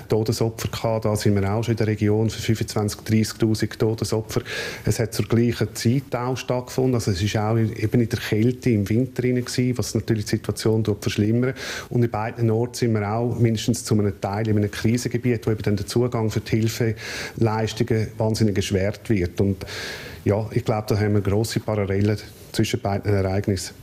Todesopfer 0.09 0.68
gehabt. 0.68 1.07
Da 1.07 1.16
sind 1.16 1.35
wir 1.35 1.52
auch 1.52 1.64
schon 1.64 1.72
in 1.72 1.78
der 1.78 1.88
Region 1.88 2.31
für 2.31 2.52
25.000, 2.52 3.07
30.000 3.07 3.78
Todesopfer. 3.78 4.42
Es 4.85 5.00
hat 5.00 5.12
zur 5.12 5.26
gleichen 5.26 5.74
Zeit 5.74 6.14
auch 6.14 6.37
stattgefunden. 6.37 6.94
Also 6.94 7.11
es 7.11 7.22
ist 7.22 7.37
auch 7.37 7.57
eben 7.57 8.00
in 8.00 8.09
der 8.09 8.18
Kälte 8.18 8.70
im 8.70 8.88
Winter 8.88 9.22
gewesen, 9.22 9.76
was 9.76 9.94
natürlich 9.94 10.26
die 10.26 10.37
Situation 10.37 10.85
dort 10.85 11.02
verschlimmert. 11.02 11.57
Und 11.90 12.04
in 12.04 12.11
beiden 12.11 12.50
Orten 12.50 12.74
sind 12.74 12.92
wir 12.92 13.11
auch 13.11 13.38
mindestens 13.38 13.85
zu 13.85 13.94
einem 13.94 14.20
Teil 14.20 14.46
in 14.48 14.57
einem 14.57 14.70
Krisengebiet, 14.70 15.46
wo 15.46 15.50
eben 15.50 15.62
dann 15.62 15.76
der 15.76 15.87
Zugang 15.87 16.31
für 16.31 16.40
die 16.40 16.61
Hilfeleistungen 16.61 18.09
wahnsinnig 18.18 18.57
erschwert 18.57 19.09
wird. 19.11 19.40
Und 19.40 19.64
ja, 20.24 20.46
ich 20.52 20.64
glaube, 20.64 20.87
da 20.88 20.98
haben 20.98 21.14
wir 21.14 21.20
grosse 21.20 21.61
Parallelen 21.61 22.18
zwischen 22.52 22.81
beiden 22.81 23.12
Ereignissen. 23.12 23.74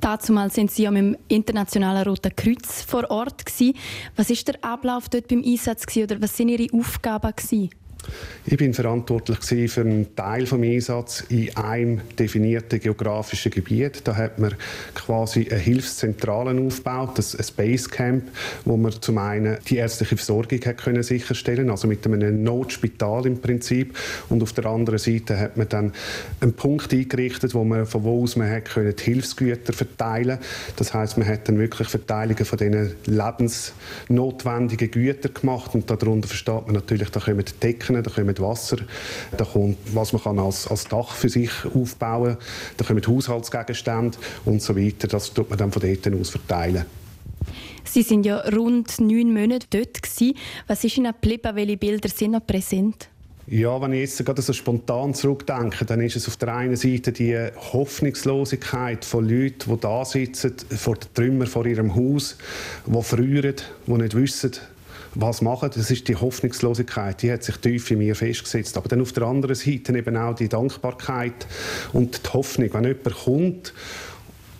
Dazu 0.00 0.32
mal 0.32 0.50
sind 0.50 0.70
Sie 0.70 0.82
ja 0.82 0.90
mit 0.90 1.02
dem 1.02 1.16
Internationalen 1.28 2.04
Roten 2.04 2.34
Kreuz 2.34 2.82
vor 2.82 3.10
Ort 3.10 3.46
gewesen. 3.46 3.74
Was 4.16 4.30
ist 4.30 4.46
der 4.48 4.62
Ablauf 4.62 5.08
dort 5.08 5.28
beim 5.28 5.42
Einsatz 5.44 5.86
gewesen, 5.86 6.10
oder 6.10 6.22
was 6.22 6.36
sind 6.36 6.48
Ihre 6.48 6.72
Aufgaben 6.76 7.32
gewesen? 7.34 7.70
Ich 8.46 8.56
bin 8.58 8.74
verantwortlich 8.74 9.38
für 9.70 9.80
einen 9.80 10.14
Teil 10.14 10.44
des 10.44 10.52
Einsatzes 10.52 11.26
in 11.30 11.56
einem 11.56 12.00
definierten 12.18 12.78
geografischen 12.78 13.50
Gebiet. 13.50 14.02
Da 14.04 14.16
hat 14.16 14.38
man 14.38 14.54
quasi 14.94 15.48
eine 15.48 15.58
Hilfszentrale 15.58 16.60
aufgebaut, 16.60 17.18
ein 17.18 17.46
Basecamp, 17.56 18.24
wo 18.64 18.76
man 18.76 18.92
zum 19.00 19.18
einen 19.18 19.56
die 19.66 19.76
ärztliche 19.76 20.16
Versorgung 20.16 20.60
hat 20.64 20.76
können 20.76 21.02
sicherstellen, 21.02 21.70
also 21.70 21.88
mit 21.88 22.06
einem 22.06 22.42
Notspital 22.42 23.26
im 23.26 23.40
Prinzip, 23.40 23.96
und 24.28 24.42
auf 24.42 24.52
der 24.52 24.66
anderen 24.66 24.98
Seite 24.98 25.38
hat 25.38 25.56
man 25.56 25.68
dann 25.68 25.92
einen 26.40 26.52
Punkt 26.52 26.92
eingerichtet, 26.92 27.54
wo 27.54 27.64
man 27.64 27.86
von 27.86 28.04
wo 28.04 28.22
aus 28.22 28.36
man 28.36 28.50
hat 28.50 28.66
können 28.66 28.94
die 28.94 29.02
Hilfsgüter 29.02 29.72
verteilen. 29.72 30.38
Das 30.76 30.92
heißt, 30.92 31.16
man 31.18 31.26
hat 31.26 31.48
dann 31.48 31.58
wirklich 31.58 31.88
Verteilungen 31.88 32.44
von 32.44 32.58
diesen 32.58 32.92
lebensnotwendigen 33.06 34.90
Gütern 34.90 35.32
gemacht 35.32 35.74
und 35.74 35.88
darunter 35.90 36.28
versteht 36.28 36.66
man 36.66 36.74
natürlich, 36.74 37.10
da 37.10 37.20
kommen 37.20 37.44
Decken 37.62 37.93
Decken, 38.02 38.26
da 38.26 38.32
kommt 38.32 38.40
Wasser, 38.40 38.76
da 39.36 39.44
kommt, 39.44 39.76
was 39.92 40.12
man 40.12 40.22
kann 40.22 40.38
als, 40.38 40.66
als 40.68 40.84
Dach 40.84 41.12
für 41.12 41.28
sich 41.28 41.50
aufbauen 41.74 42.36
kann, 42.36 42.46
da 42.76 42.84
kommen 42.84 43.06
Haushaltsgegenstände 43.06 44.18
und 44.44 44.62
so 44.62 44.76
weiter. 44.76 45.08
Das 45.08 45.32
tut 45.32 45.48
man 45.50 45.58
dann 45.58 45.72
von 45.72 45.82
dort 45.82 46.20
aus 46.20 46.30
verteilen. 46.30 46.84
Sie 47.84 48.02
sind 48.02 48.24
ja 48.24 48.38
rund 48.38 48.98
neun 49.00 49.32
Monate 49.32 49.66
dort. 49.70 50.02
Gewesen. 50.02 50.36
Was 50.66 50.82
ist 50.84 50.96
Ihnen 50.96 51.12
geblieben? 51.12 51.54
Welche 51.54 51.76
Bilder 51.76 52.08
sind 52.08 52.32
noch 52.32 52.46
präsent? 52.46 53.08
Ja, 53.46 53.78
wenn 53.78 53.92
ich 53.92 54.00
jetzt 54.00 54.24
gerade 54.24 54.40
so 54.40 54.54
spontan 54.54 55.12
zurückdenke, 55.12 55.84
dann 55.84 56.00
ist 56.00 56.16
es 56.16 56.26
auf 56.28 56.38
der 56.38 56.56
einen 56.56 56.76
Seite 56.76 57.12
die 57.12 57.36
Hoffnungslosigkeit 57.74 59.04
von 59.04 59.28
Leuten, 59.28 59.70
die 59.70 59.80
da 59.80 60.02
sitzen, 60.06 60.54
vor 60.70 60.94
den 60.94 61.12
Trümmern 61.12 61.46
vor 61.46 61.66
ihrem 61.66 61.94
Haus, 61.94 62.38
die 62.86 63.02
frieren, 63.02 63.56
die 63.86 63.92
nicht 63.92 64.14
wissen, 64.14 64.52
was 65.14 65.42
machen. 65.42 65.70
Das 65.74 65.90
ist 65.90 66.08
die 66.08 66.16
Hoffnungslosigkeit, 66.16 67.22
die 67.22 67.32
hat 67.32 67.42
sich 67.42 67.56
tief 67.56 67.90
in 67.90 67.98
mir 67.98 68.14
festgesetzt. 68.14 68.76
Aber 68.76 68.88
dann 68.88 69.00
auf 69.00 69.12
der 69.12 69.24
anderen 69.24 69.54
Seite 69.54 69.96
eben 69.96 70.16
auch 70.16 70.34
die 70.34 70.48
Dankbarkeit 70.48 71.46
und 71.92 72.20
die 72.24 72.30
Hoffnung, 72.30 72.72
wenn 72.72 72.84
jemand 72.84 73.14
kommt 73.14 73.74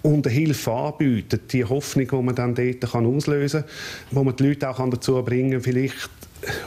und 0.02 0.26
Hilfe 0.26 0.72
anbietet, 0.72 1.52
die 1.52 1.64
Hoffnung, 1.64 2.08
die 2.08 2.22
man 2.22 2.34
dann 2.34 2.54
dort 2.54 2.80
kann 2.92 3.06
auslösen 3.06 3.62
kann, 3.62 3.70
wo 4.10 4.24
man 4.24 4.36
die 4.36 4.48
Leute 4.48 4.68
auch 4.68 4.88
dazu 4.90 5.22
bringen 5.22 5.52
kann, 5.52 5.62
vielleicht 5.62 6.10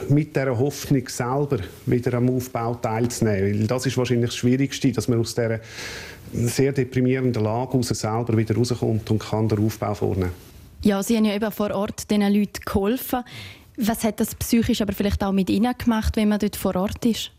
mit 0.08 0.34
dieser 0.34 0.58
Hoffnung 0.58 1.08
selber 1.08 1.58
wieder 1.86 2.14
am 2.14 2.30
Aufbau 2.30 2.74
teilzunehmen. 2.74 3.60
Weil 3.60 3.66
das 3.66 3.86
ist 3.86 3.96
wahrscheinlich 3.96 4.30
das 4.30 4.36
Schwierigste, 4.36 4.90
dass 4.90 5.06
man 5.06 5.20
aus 5.20 5.34
dieser 5.34 5.60
sehr 6.32 6.72
deprimierenden 6.72 7.42
Lage 7.42 7.78
aus 7.78 7.88
selber 7.88 8.36
wieder 8.36 8.56
rauskommt 8.56 9.10
und 9.10 9.18
kann 9.20 9.48
den 9.48 9.64
Aufbau 9.64 9.94
vornehmen. 9.94 10.32
Ja, 10.82 11.02
Sie 11.02 11.16
haben 11.16 11.24
ja 11.24 11.34
eben 11.34 11.50
vor 11.50 11.72
Ort 11.72 12.10
diesen 12.10 12.32
Leuten 12.32 12.60
geholfen. 12.64 13.24
Was 13.80 14.02
hat 14.02 14.18
das 14.18 14.34
psychisch 14.34 14.82
aber 14.82 14.92
vielleicht 14.92 15.22
auch 15.22 15.30
mit 15.30 15.48
Ihnen 15.48 15.72
gemacht, 15.78 16.16
wenn 16.16 16.28
man 16.28 16.40
dort 16.40 16.56
vor 16.56 16.74
Ort 16.74 17.06
ist? 17.06 17.30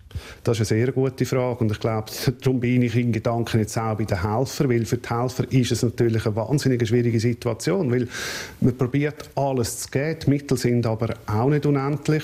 Das 0.44 0.60
ist 0.60 0.72
eine 0.72 0.82
sehr 0.82 0.92
gute 0.92 1.26
Frage 1.26 1.60
und 1.60 1.72
ich 1.72 1.80
glaube, 1.80 2.12
darum 2.42 2.60
bin 2.60 2.82
ich 2.82 2.96
in 2.96 3.12
Gedanken 3.12 3.60
jetzt 3.60 3.78
auch 3.78 3.96
bei 3.96 4.06
den 4.06 4.22
Helfern, 4.22 4.70
weil 4.70 4.86
für 4.86 4.98
die 4.98 5.10
Helfer 5.10 5.52
ist 5.52 5.72
es 5.72 5.84
natürlich 5.84 6.26
eine 6.26 6.36
wahnsinnig 6.36 6.88
schwierige 6.88 7.20
Situation, 7.20 7.92
weil 7.92 8.08
man 8.62 8.76
probiert 8.76 9.30
alles 9.36 9.80
zu 9.80 9.90
geben, 9.90 10.20
die 10.26 10.30
Mittel 10.30 10.58
sind 10.58 10.86
aber 10.86 11.14
auch 11.28 11.50
nicht 11.50 11.66
unendlich. 11.66 12.24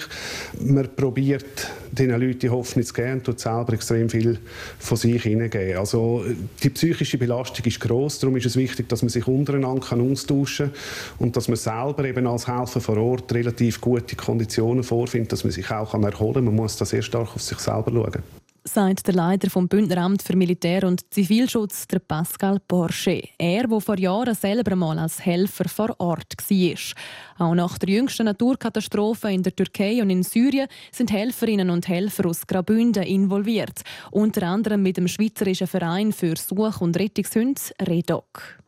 Man 0.59 0.87
probiert 0.95 1.45
den 1.91 2.09
Leuten 2.09 2.39
die 2.39 2.49
Hoffnung 2.49 2.85
zu 2.85 2.93
geben 2.93 3.13
und 3.13 3.23
tut 3.23 3.39
selber 3.39 3.73
extrem 3.73 4.09
viel 4.09 4.39
von 4.79 4.97
sich 4.97 5.23
hineingeben. 5.23 5.77
Also 5.77 6.25
die 6.61 6.69
psychische 6.69 7.17
Belastung 7.17 7.65
ist 7.65 7.79
groß, 7.79 8.19
darum 8.19 8.35
ist 8.37 8.45
es 8.45 8.57
wichtig, 8.57 8.89
dass 8.89 9.01
man 9.01 9.09
sich 9.09 9.27
untereinander 9.27 9.85
kann 9.85 10.11
austauschen 10.11 10.71
kann 10.71 11.19
und 11.19 11.37
dass 11.37 11.47
man 11.47 11.57
selber 11.57 12.03
eben 12.05 12.27
als 12.27 12.47
Helfer 12.47 12.81
vor 12.81 12.97
Ort 12.97 13.33
relativ 13.33 13.79
gute 13.79 14.15
Konditionen 14.15 14.83
vorfindet, 14.83 15.31
dass 15.31 15.43
man 15.43 15.51
sich 15.51 15.69
auch 15.71 15.93
erholen 15.93 16.33
kann. 16.33 16.45
Man 16.45 16.55
muss 16.55 16.77
da 16.77 16.85
sehr 16.85 17.01
stark 17.01 17.35
auf 17.35 17.41
sich 17.41 17.59
selber 17.83 17.91
schauen 17.91 18.23
sagt 18.67 19.05
der 19.05 19.13
Leiter 19.13 19.49
vom 19.49 19.67
Bündneramt 19.67 20.23
für 20.23 20.35
Militär- 20.35 20.87
und 20.87 21.13
Zivilschutz, 21.13 21.87
der 21.87 21.99
Pascal 21.99 22.59
Porsche. 22.59 23.21
Er, 23.37 23.67
der 23.67 23.79
vor 23.79 23.99
Jahren 23.99 24.33
selber 24.33 24.75
mal 24.75 24.97
als 24.97 25.23
Helfer 25.23 25.69
vor 25.69 25.95
Ort 25.99 26.33
war. 26.49 27.47
Auch 27.47 27.53
nach 27.53 27.77
der 27.77 27.89
jüngsten 27.89 28.25
Naturkatastrophe 28.25 29.31
in 29.31 29.43
der 29.43 29.55
Türkei 29.55 30.01
und 30.01 30.09
in 30.09 30.23
Syrien 30.23 30.67
sind 30.91 31.11
Helferinnen 31.11 31.69
und 31.69 31.87
Helfer 31.87 32.25
aus 32.27 32.47
Graubünden 32.47 33.03
involviert. 33.03 33.81
Unter 34.11 34.47
anderem 34.47 34.81
mit 34.81 34.97
dem 34.97 35.07
Schweizerischen 35.07 35.67
Verein 35.67 36.11
für 36.11 36.35
Such- 36.35 36.81
und 36.81 36.97
Rettungshunde 36.97 37.61
REDOC. 37.81 38.64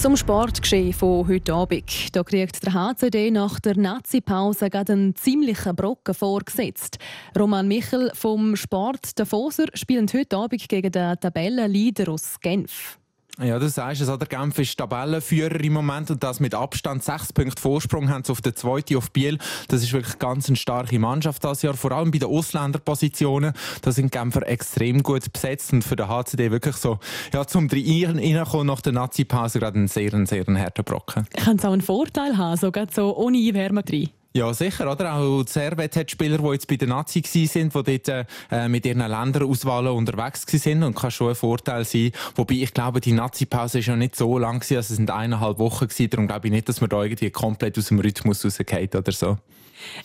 Zum 0.00 0.16
Sportgeschehen 0.16 0.94
von 0.94 1.28
heute 1.28 1.52
Abend. 1.52 2.16
Da 2.16 2.22
kriegt 2.22 2.64
der 2.64 2.72
HCD 2.72 3.30
nach 3.30 3.60
der 3.60 3.76
Nazi-Pause 3.76 4.70
einen 4.72 5.14
ziemlichen 5.14 5.76
Brocken 5.76 6.14
vorgesetzt. 6.14 6.96
Roman 7.38 7.68
Michel 7.68 8.10
vom 8.14 8.56
Sport 8.56 9.18
Davoser 9.18 9.66
spielt 9.74 10.14
heute 10.14 10.38
Abend 10.38 10.66
gegen 10.70 10.90
den 10.90 11.20
Tabellenleader 11.20 12.12
aus 12.12 12.40
Genf. 12.40 12.99
Ja, 13.38 13.58
du 13.58 13.68
sagst 13.68 14.02
es, 14.02 14.06
der 14.06 14.28
Genf 14.28 14.58
ist 14.58 14.76
Tabellenführer 14.76 15.60
im 15.60 15.72
Moment 15.72 16.10
und 16.10 16.22
das 16.22 16.40
mit 16.40 16.54
Abstand 16.54 17.02
sechs 17.02 17.32
Punkte 17.32 17.60
Vorsprung 17.60 18.10
haben 18.10 18.24
sie 18.24 18.32
auf 18.32 18.42
der 18.42 18.54
zweiten 18.54 18.96
auf 18.96 19.10
Biel. 19.12 19.38
Das 19.68 19.82
ist 19.82 19.92
wirklich 19.92 20.18
ganz 20.18 20.48
eine 20.48 20.56
starke 20.56 20.98
Mannschaft 20.98 21.42
das 21.42 21.62
Jahr, 21.62 21.74
vor 21.74 21.92
allem 21.92 22.10
bei 22.10 22.18
den 22.18 22.28
Ausländerpositionen. 22.28 23.54
Da 23.82 23.92
sind 23.92 24.12
die 24.12 24.18
Genfer 24.18 24.46
extrem 24.46 25.02
gut 25.02 25.32
besetzt 25.32 25.72
und 25.72 25.82
für 25.82 25.96
den 25.96 26.08
HCD 26.08 26.50
wirklich 26.50 26.76
so, 26.76 26.98
ja, 27.32 27.46
zum 27.46 27.68
reinkommen 27.70 28.66
nach 28.66 28.82
der 28.82 28.92
Nazi-Pause 28.92 29.58
gerade 29.58 29.78
ein 29.78 29.88
sehr, 29.88 30.10
sehr 30.26 30.44
harter 30.46 30.82
Brocken. 30.82 31.26
Kann 31.36 31.56
es 31.56 31.64
auch 31.64 31.72
einen 31.72 31.82
Vorteil 31.82 32.36
haben, 32.36 32.56
sogar 32.56 32.88
so 32.92 33.16
ohne 33.16 33.38
Einwärme 33.38 33.82
drin? 33.82 34.10
Ja, 34.32 34.54
sicher, 34.54 34.88
oder? 34.88 35.16
Auch 35.16 35.44
Servet 35.44 35.96
hat 35.96 36.08
Spieler, 36.08 36.38
die 36.38 36.48
jetzt 36.52 36.68
bei 36.68 36.76
der 36.76 36.86
Nazi 36.86 37.20
sind, 37.46 37.74
die 37.74 37.98
dort 37.98 38.26
äh, 38.52 38.68
mit 38.68 38.86
ihren 38.86 39.00
Länderauswahlen 39.00 39.90
unterwegs 39.90 40.44
sind 40.46 40.84
und 40.84 40.94
kann 40.94 41.10
schon 41.10 41.30
ein 41.30 41.34
Vorteil 41.34 41.84
sein. 41.84 42.12
Wobei 42.36 42.54
ich 42.54 42.72
glaube, 42.72 43.00
die 43.00 43.10
Nazi-Pause 43.10 43.80
ist 43.80 43.86
ja 43.86 43.96
nicht 43.96 44.14
so 44.14 44.38
lang 44.38 44.60
gewesen, 44.60 44.76
also 44.76 44.92
es 44.92 44.96
sind 44.98 45.10
eineinhalb 45.10 45.58
Wochen 45.58 45.88
gewesen, 45.88 46.10
darum 46.10 46.28
glaube 46.28 46.46
ich 46.46 46.52
nicht, 46.52 46.68
dass 46.68 46.80
man 46.80 46.90
da 46.90 47.02
irgendwie 47.02 47.30
komplett 47.30 47.76
aus 47.76 47.88
dem 47.88 47.98
Rhythmus 47.98 48.44
rausgeht 48.44 48.94
oder 48.94 49.10
so. 49.10 49.36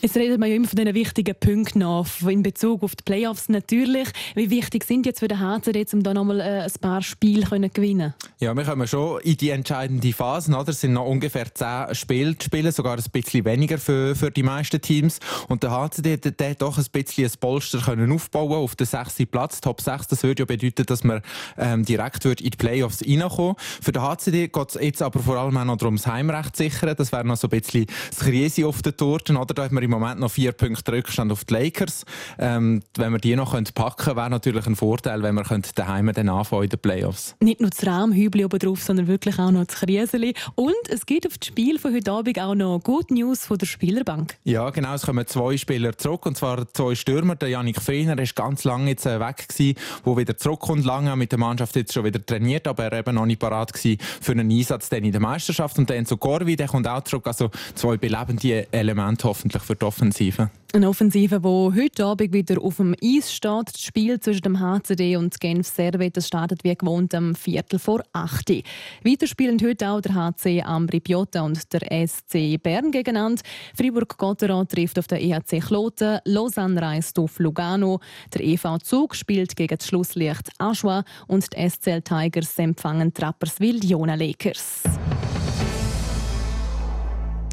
Es 0.01 0.15
redet 0.15 0.39
man 0.39 0.49
ja 0.49 0.55
immer 0.55 0.67
von 0.67 0.77
diesen 0.77 0.93
wichtigen 0.93 1.35
Punkten 1.35 1.79
noch, 1.79 2.07
in 2.27 2.43
Bezug 2.43 2.83
auf 2.83 2.95
die 2.95 3.03
Playoffs 3.03 3.49
natürlich. 3.49 4.07
Wie 4.35 4.49
wichtig 4.49 4.83
sind 4.83 5.05
jetzt 5.05 5.19
für 5.19 5.27
den 5.27 5.39
HCD, 5.39 5.85
um 5.93 6.03
da 6.03 6.13
nochmal 6.13 6.39
äh, 6.39 6.61
ein 6.61 6.71
paar 6.81 7.01
Spiele 7.01 7.47
zu 7.47 7.69
gewinnen 7.69 8.13
Ja, 8.39 8.55
wir 8.55 8.63
kommen 8.63 8.87
schon 8.87 9.21
in 9.21 9.37
die 9.37 9.49
entscheidende 9.49 10.13
Phase. 10.13 10.51
Oder? 10.55 10.69
Es 10.69 10.81
sind 10.81 10.93
noch 10.93 11.05
ungefähr 11.05 11.53
zehn 11.53 11.93
Spiele 11.93 12.37
zu 12.37 12.45
spielen, 12.45 12.71
sogar 12.71 12.97
ein 12.97 13.03
bisschen 13.11 13.45
weniger 13.45 13.77
für, 13.77 14.14
für 14.15 14.31
die 14.31 14.43
meisten 14.43 14.81
Teams. 14.81 15.19
Und 15.47 15.63
der 15.63 15.71
HCD 15.71 16.13
hat 16.13 16.61
doch 16.61 16.77
ein 16.77 16.85
bisschen 16.91 17.25
ein 17.25 17.31
Polster 17.39 17.79
können 17.79 18.11
aufbauen 18.11 18.53
auf 18.53 18.75
den 18.75 18.87
sechsten 18.87 19.27
Platz, 19.27 19.61
Top 19.61 19.81
6. 19.81 20.07
Das 20.07 20.23
würde 20.23 20.43
ja 20.43 20.45
bedeuten, 20.45 20.85
dass 20.85 21.03
man 21.03 21.21
ähm, 21.57 21.85
direkt 21.85 22.25
in 22.25 22.35
die 22.35 22.49
Playoffs 22.51 23.03
reinkommen 23.05 23.55
Für 23.81 23.91
den 23.91 24.01
HCD 24.01 24.47
geht 24.47 24.69
es 24.69 24.81
jetzt 24.81 25.01
aber 25.01 25.19
vor 25.19 25.37
allem 25.37 25.57
auch 25.57 25.65
noch 25.65 25.77
darum, 25.77 25.97
das 25.97 26.07
Heimrecht 26.07 26.55
zu 26.55 26.63
sichern. 26.63 26.95
Das 26.97 27.11
wäre 27.11 27.25
noch 27.25 27.37
so 27.37 27.47
ein 27.47 27.59
bisschen 27.59 27.85
das 28.09 28.19
Krise 28.19 28.67
auf 28.67 28.81
den 28.81 28.95
Torten. 28.95 29.37
Oder? 29.37 29.65
hat 29.65 29.71
man 29.71 29.83
im 29.83 29.91
Moment 29.91 30.19
noch 30.19 30.31
vier 30.31 30.51
Punkte 30.51 30.91
Rückstand 30.91 31.31
auf 31.31 31.43
die 31.43 31.53
Lakers. 31.53 32.05
Ähm, 32.37 32.81
wenn 32.97 33.11
wir 33.11 33.19
die 33.19 33.35
noch 33.35 33.51
packen 33.51 33.73
könnte, 33.73 34.15
wäre 34.15 34.29
natürlich 34.29 34.65
ein 34.65 34.75
Vorteil, 34.75 35.23
wenn 35.23 35.35
wir 35.35 35.43
daheim 35.75 36.11
dann 36.13 36.29
anfangen 36.29 36.63
in 36.63 36.69
den 36.69 36.79
Playoffs. 36.79 37.35
Nicht 37.41 37.61
nur 37.61 37.69
das 37.69 37.85
Rahmhübli 37.85 38.45
oben 38.45 38.59
drauf, 38.59 38.83
sondern 38.83 39.07
wirklich 39.07 39.39
auch 39.39 39.51
noch 39.51 39.65
das 39.65 39.75
Krieseli. 39.77 40.33
Und 40.55 40.73
es 40.89 41.05
gibt 41.05 41.27
auf 41.27 41.37
das 41.37 41.47
Spiel 41.47 41.79
von 41.79 41.93
heute 41.93 42.11
Abend 42.11 42.39
auch 42.39 42.55
noch 42.55 42.79
Good 42.83 43.11
News 43.11 43.45
von 43.45 43.57
der 43.57 43.65
Spielerbank. 44.05 44.37
Ja, 44.43 44.69
genau. 44.69 44.93
Es 44.93 45.03
kommen 45.03 45.25
zwei 45.25 45.57
Spieler 45.57 45.97
zurück, 45.97 46.25
und 46.25 46.37
zwar 46.37 46.71
zwei 46.73 46.95
Stürmer. 46.95 47.35
Der 47.35 47.49
Janik 47.49 47.81
Feiner 47.81 48.17
ist 48.19 48.35
ganz 48.35 48.63
lange 48.63 48.89
jetzt 48.91 49.05
äh, 49.05 49.19
weg 49.19 49.47
gewesen, 49.49 49.77
wo 50.03 50.17
wieder 50.17 50.37
zurückkommt. 50.37 50.85
Lange 50.85 51.15
mit 51.15 51.31
der 51.31 51.39
Mannschaft 51.39 51.75
jetzt 51.75 51.93
schon 51.93 52.03
wieder 52.03 52.23
trainiert, 52.23 52.67
aber 52.67 52.85
er 52.85 52.99
eben 52.99 53.15
noch 53.15 53.25
nicht 53.25 53.39
parat 53.39 53.73
gewesen 53.73 53.97
für 54.21 54.33
einen 54.33 54.51
Einsatz 54.51 54.89
in 54.89 55.11
der 55.11 55.21
Meisterschaft. 55.21 55.77
Und 55.77 55.89
dann 55.89 56.05
so 56.05 56.17
Gorvi, 56.17 56.55
der 56.55 56.67
kommt 56.67 56.87
auch 56.87 57.03
zurück. 57.03 57.27
Also 57.27 57.49
zwei 57.73 57.97
belebende 57.97 58.71
Elemente 58.71 59.27
hoffentlich 59.27 59.63
für 59.63 59.75
die 59.75 59.85
Offensive. 59.85 60.49
Eine 60.75 60.89
Offensive, 60.89 61.39
die 61.39 61.81
heute 61.81 62.03
Abend 62.03 62.33
wieder 62.33 62.61
auf 62.61 62.75
dem 62.75 62.97
Eis 63.01 63.33
steht. 63.33 63.69
Das 63.71 63.81
Spiel 63.81 64.19
zwischen 64.19 64.41
dem 64.41 64.59
HCD 64.59 65.15
und 65.15 65.39
Genf 65.39 65.67
Servet 65.67 66.21
startet 66.21 66.65
wie 66.65 66.75
gewohnt 66.75 67.15
am 67.15 67.33
Viertel 67.33 67.79
vor 67.79 68.03
8 68.11 68.49
Uhr. 68.49 68.61
Weiter 69.05 69.25
spielen 69.25 69.57
heute 69.63 69.87
auch 69.89 70.01
der 70.01 70.13
HC 70.13 70.63
Ambri 70.63 70.99
Piotta 70.99 71.43
und 71.43 71.71
der 71.71 72.05
SC 72.05 72.61
Bern 72.61 72.91
gegeneinander. 72.91 73.41
Fribourg-Gotteron 73.73 74.67
trifft 74.67 74.99
auf 74.99 75.07
der 75.07 75.21
EHC 75.21 75.61
Kloten. 75.61 76.19
Lausanne 76.25 76.81
reist 76.81 77.17
auf 77.19 77.39
Lugano. 77.39 78.01
Der 78.33 78.43
EV 78.43 78.79
Zug 78.83 79.15
spielt 79.15 79.55
gegen 79.55 79.77
das 79.77 79.87
Schlusslicht 79.87 80.49
Aschua 80.57 81.05
und 81.27 81.47
die 81.53 81.69
SCL 81.69 82.01
Tigers 82.01 82.59
empfangen 82.59 83.13
Trapperswil 83.13 83.81
Jona 83.81 84.15
Lakers. 84.15 84.83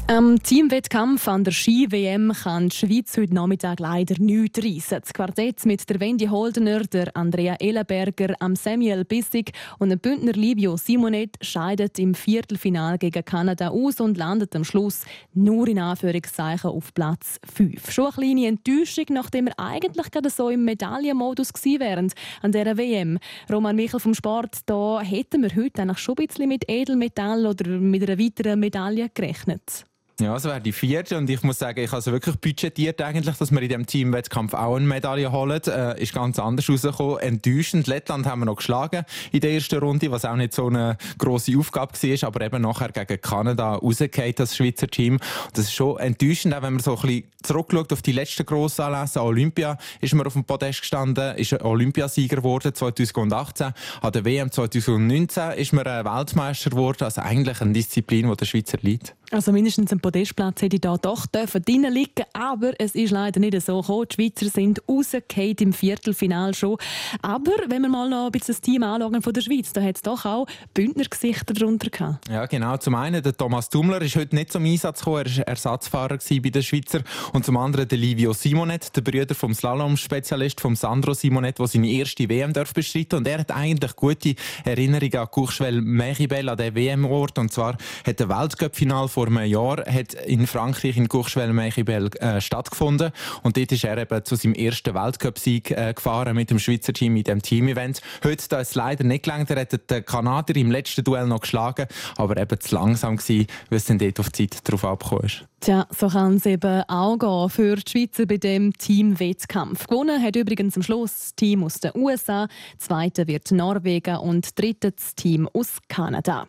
Am 0.07 0.37
Teamwettkampf 0.43 1.29
an 1.29 1.45
der 1.45 1.53
Ski-WM 1.53 2.33
kann 2.33 2.67
die 2.67 2.75
Schweiz 2.75 3.15
heute 3.15 3.33
Nachmittag 3.33 3.79
leider 3.79 4.15
nichts 4.19 4.59
reissen. 4.59 4.99
Das 4.99 5.13
Quartett 5.13 5.65
mit 5.65 5.89
der 5.89 5.97
Wendy 6.01 6.25
Holdener, 6.25 6.81
der 6.81 7.15
Andrea 7.15 7.55
Ellenberger, 7.55 8.35
am 8.39 8.57
Samuel 8.57 9.05
Bissig 9.05 9.53
und 9.79 9.91
dem 9.91 9.99
Bündner 9.99 10.33
Livio 10.33 10.75
Simonet 10.75 11.37
scheidet 11.39 11.99
im 11.99 12.15
Viertelfinal 12.15 12.97
gegen 12.97 13.23
Kanada 13.23 13.69
aus 13.69 14.01
und 14.01 14.17
landet 14.17 14.53
am 14.57 14.65
Schluss 14.65 15.05
nur 15.33 15.69
in 15.69 15.79
Anführungszeichen 15.79 16.69
auf 16.69 16.93
Platz 16.93 17.39
5. 17.55 17.89
Schon 17.89 18.07
eine 18.07 18.13
kleine 18.13 18.47
Enttäuschung, 18.47 19.05
nachdem 19.09 19.45
wir 19.45 19.57
eigentlich 19.57 20.11
gerade 20.11 20.29
so 20.29 20.49
im 20.49 20.65
Medaillenmodus 20.65 21.53
wären 21.63 22.11
an 22.41 22.51
dieser 22.51 22.77
WM. 22.77 23.19
Roman 23.49 23.77
Michel 23.77 24.01
vom 24.01 24.13
Sport, 24.13 24.57
da 24.65 24.99
hätten 24.99 25.43
wir 25.43 25.55
heute 25.55 25.81
eigentlich 25.81 25.99
schon 25.99 26.17
ein 26.17 26.27
bisschen 26.27 26.49
mit 26.49 26.69
Edelmetall 26.69 27.45
oder 27.45 27.69
mit 27.69 28.03
einer 28.03 28.19
weiteren 28.19 28.59
Medaille 28.59 29.09
gerechnet. 29.13 29.85
Ja, 30.19 30.33
das 30.33 30.43
wäre 30.43 30.61
die 30.61 30.73
vierte 30.73 31.17
und 31.17 31.27
ich 31.27 31.41
muss 31.41 31.57
sagen, 31.57 31.79
ich 31.79 31.87
habe 31.87 31.95
also 31.95 32.11
wirklich 32.11 32.35
budgetiert 32.35 33.01
eigentlich, 33.01 33.35
dass 33.35 33.51
wir 33.51 33.61
in 33.63 33.67
diesem 33.67 33.87
Teamwettkampf 33.87 34.53
auch 34.53 34.75
eine 34.75 34.85
Medaille 34.85 35.31
holen. 35.31 35.59
Äh, 35.65 35.99
ist 35.99 36.13
ganz 36.13 36.37
anders 36.37 36.69
rausgekommen. 36.69 37.17
Enttäuschend. 37.17 37.87
Lettland 37.87 38.27
haben 38.27 38.41
wir 38.41 38.45
noch 38.45 38.57
geschlagen 38.57 39.05
in 39.31 39.39
der 39.39 39.53
ersten 39.53 39.79
Runde, 39.79 40.11
was 40.11 40.23
auch 40.23 40.35
nicht 40.35 40.53
so 40.53 40.67
eine 40.67 40.97
grosse 41.17 41.57
Aufgabe 41.57 41.93
war, 41.93 42.27
aber 42.27 42.45
eben 42.45 42.61
nachher 42.61 42.89
gegen 42.89 43.21
Kanada 43.21 43.73
rausgefallen, 43.73 44.35
das 44.35 44.55
Schweizer 44.55 44.87
Team. 44.87 45.17
Das 45.53 45.65
ist 45.65 45.73
schon 45.73 45.97
enttäuschend, 45.97 46.53
auch 46.53 46.61
wenn 46.61 46.73
man 46.73 46.83
so 46.83 46.95
ein 46.95 47.01
bisschen 47.01 47.23
zurückschaut 47.41 47.91
auf 47.91 48.03
die 48.03 48.11
letzten 48.11 48.45
grossen 48.45 48.83
Anlässe. 48.83 49.19
Olympia 49.19 49.79
ist 49.99 50.13
man 50.13 50.27
auf 50.27 50.33
dem 50.33 50.43
Podest 50.43 50.81
gestanden, 50.81 51.35
ist 51.37 51.53
Olympiasieger 51.53 52.35
geworden 52.35 52.73
2018. 52.73 53.73
An 54.01 54.11
der 54.11 54.25
WM 54.25 54.51
2019 54.51 55.53
ist 55.53 55.73
man 55.73 55.85
Weltmeister 55.85 56.69
geworden, 56.69 57.03
also 57.03 57.21
eigentlich 57.21 57.59
eine 57.61 57.73
Disziplin, 57.73 58.29
die 58.29 58.37
der 58.37 58.45
Schweizer 58.45 58.77
liegt. 58.81 59.15
Also 59.33 59.51
mindestens 59.51 59.91
ein 59.91 59.99
Podestplatz 59.99 60.61
hätte 60.61 60.75
ich 60.75 60.81
da 60.81 60.95
doch 60.95 61.25
drinnen 61.25 61.91
liegen 61.91 62.23
aber 62.33 62.73
es 62.77 62.93
ist 62.93 63.09
leider 63.09 63.39
nicht 63.39 63.59
so 63.63 63.81
gekommen. 63.81 64.05
Die 64.11 64.15
Schweizer 64.15 64.45
sind 64.51 64.81
rausgefallen 64.87 65.55
im 65.59 65.73
Viertelfinal 65.73 66.53
schon. 66.53 66.77
Aber 67.23 67.51
wenn 67.67 67.81
wir 67.81 67.89
mal 67.89 68.07
noch 68.07 68.27
ein 68.27 68.31
bisschen 68.31 68.53
das 68.53 68.61
Team 68.61 68.83
anschauen 68.83 69.23
von 69.23 69.33
der 69.33 69.41
Schweiz, 69.41 69.73
da 69.73 69.81
hat 69.81 69.95
es 69.95 70.03
doch 70.03 70.25
auch 70.25 70.45
Bündnergesichter 70.75 71.55
darunter 71.55 71.89
gehabt. 71.89 72.29
Ja, 72.29 72.45
genau. 72.45 72.77
Zum 72.77 72.93
einen 72.93 73.23
der 73.23 73.35
Thomas 73.35 73.69
Dummler 73.69 74.03
ist 74.03 74.15
heute 74.15 74.35
nicht 74.35 74.51
zum 74.51 74.65
Einsatz 74.65 74.99
gekommen. 74.99 75.25
Er 75.25 75.37
war 75.37 75.47
Ersatzfahrer 75.47 76.19
bei 76.29 76.49
den 76.49 76.61
Schweizer. 76.61 77.01
Und 77.33 77.43
zum 77.43 77.57
anderen 77.57 77.87
der 77.87 77.97
Livio 77.97 78.33
Simonet, 78.33 78.95
der 78.95 79.01
Bruder 79.01 79.33
vom 79.33 79.55
Slalom-Spezialist, 79.55 80.61
vom 80.61 80.75
Sandro 80.75 81.15
Simonet, 81.15 81.57
der 81.57 81.65
seine 81.65 81.89
erste 81.89 82.29
WM 82.29 82.53
darf 82.53 82.71
bestreiten 82.71 83.17
Und 83.17 83.27
er 83.27 83.39
hat 83.39 83.49
eigentlich 83.49 83.95
gute 83.95 84.35
Erinnerungen 84.63 85.17
an 85.17 85.31
Courchevel 85.31 85.81
Mechibel, 85.81 86.49
an 86.49 86.57
den 86.57 86.75
WM-Ort. 86.75 87.39
Und 87.39 87.51
zwar 87.51 87.77
hat 88.05 88.19
der 88.19 88.29
Weltcup-Final 88.29 89.07
vor 89.07 89.22
einem 89.27 89.45
Jahr 89.45 89.85
hat 89.85 90.13
in 90.13 90.47
Frankreich 90.47 90.97
in 90.97 91.07
Courchevel 91.07 91.53
Mechibel 91.53 92.09
äh, 92.19 92.41
stattgefunden. 92.41 93.11
Und 93.41 93.57
dort 93.57 93.71
ist 93.71 93.83
er 93.83 93.97
eben 93.97 94.25
zu 94.25 94.35
seinem 94.35 94.53
ersten 94.53 94.93
Weltcup-Sieg 94.93 95.71
äh, 95.71 95.93
gefahren 95.93 96.35
mit 96.35 96.49
dem 96.49 96.59
Schweizer 96.59 96.93
Team 96.93 97.15
in 97.15 97.23
dem 97.23 97.41
Team-Event. 97.41 98.01
Heute 98.23 98.47
da 98.49 98.59
ist 98.59 98.75
leider 98.75 99.03
nicht 99.03 99.23
gelangt. 99.23 99.49
Er 99.49 99.61
hat 99.61 99.89
den 99.89 100.05
Kanadier 100.05 100.57
im 100.57 100.71
letzten 100.71 101.03
Duell 101.03 101.27
noch 101.27 101.41
geschlagen, 101.41 101.87
aber 102.17 102.37
eben 102.37 102.59
zu 102.59 102.75
langsam 102.75 103.17
gewesen, 103.17 103.47
weil 103.69 103.77
es 103.77 103.85
dann 103.85 103.97
dort 103.97 104.19
auf 104.19 104.29
die 104.29 104.49
Zeit 104.49 104.69
drauf 104.69 104.85
abgekommen 104.85 105.25
ist. 105.25 105.45
Tja, 105.63 105.87
so 105.97 106.09
kann 106.09 106.35
es 106.35 106.45
eben 106.45 106.83
auch 106.89 107.17
gehen 107.17 107.49
für 107.49 107.77
die 107.77 107.89
Schweizer 107.89 108.25
bei 108.25 108.35
dem 108.35 108.73
Team-Wettkampf. 108.73 109.87
Gewonnen 109.87 110.21
hat 110.21 110.35
übrigens 110.35 110.75
am 110.75 110.83
Schluss 110.83 111.13
das 111.13 111.35
Team 111.35 111.63
aus 111.63 111.79
den 111.79 111.93
USA, 111.95 112.49
zweite 112.77 113.27
wird 113.27 113.49
Norwegen 113.51 114.17
und 114.17 114.59
dritte 114.59 114.91
das 114.91 115.15
Team 115.15 115.47
aus 115.53 115.77
Kanada. 115.87 116.47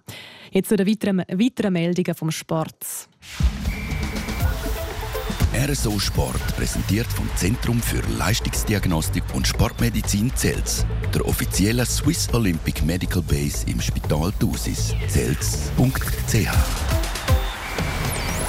Jetzt 0.50 0.68
zu 0.70 0.76
den 0.76 0.88
weiteren, 0.88 1.18
weiteren 1.28 1.74
Meldungen 1.74 2.12
vom 2.16 2.32
Sport. 2.32 2.74
RSO 5.54 5.96
Sport 6.00 6.56
präsentiert 6.56 7.06
vom 7.06 7.30
Zentrum 7.36 7.80
für 7.80 8.02
Leistungsdiagnostik 8.18 9.22
und 9.32 9.46
Sportmedizin 9.46 10.32
Zels, 10.34 10.84
der 11.14 11.24
offiziellen 11.24 11.86
Swiss 11.86 12.28
Olympic 12.34 12.84
Medical 12.84 13.22
Base 13.22 13.64
im 13.70 13.80
Spital 13.80 14.32
Thusis. 14.40 14.92
Zels.ch 15.06 16.48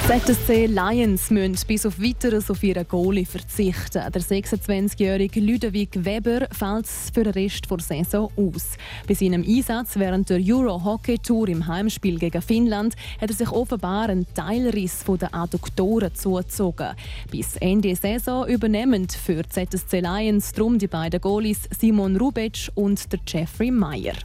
ZSC 0.04 0.68
Lions 0.68 1.32
müssen 1.32 1.58
bis 1.68 1.86
auf 1.86 2.00
weiteres 2.00 2.52
auf 2.52 2.62
ihren 2.62 2.88
Goalie 2.88 3.26
verzichten. 3.26 4.04
Der 4.12 4.22
26-jährige 4.22 5.40
Ludovic 5.40 6.06
Weber 6.06 6.48
fällt 6.52 6.88
für 6.88 7.24
den 7.24 7.34
Rest 7.34 7.66
der 7.70 7.80
Saison 7.80 8.32
aus. 8.36 8.78
Bei 9.08 9.14
seinem 9.14 9.44
Einsatz 9.44 9.96
während 9.96 10.30
der 10.30 10.40
Euro 10.40 10.84
Hockey 10.84 11.18
Tour 11.18 11.48
im 11.48 11.66
Heimspiel 11.66 12.20
gegen 12.20 12.42
Finnland 12.42 12.96
hat 13.20 13.30
er 13.30 13.36
sich 13.36 13.52
offenbar 13.52 14.10
einen 14.10 14.28
Teilriss 14.34 15.04
der 15.20 15.34
Adduktoren 15.34 16.14
zugezogen. 16.14 16.96
Bis 17.32 17.56
Ende 17.58 17.96
Saison 17.96 18.48
übernehmend 18.48 19.12
für 19.14 19.42
ZSC 19.48 20.02
Lions 20.02 20.52
drum 20.54 20.78
die 20.78 20.88
beiden 20.88 21.20
Goalies 21.20 21.68
Simon 21.80 22.18
Rubic 22.18 22.70
und 22.76 23.12
der 23.12 23.20
Jeffrey 23.28 23.72
Meyer. 23.72 24.16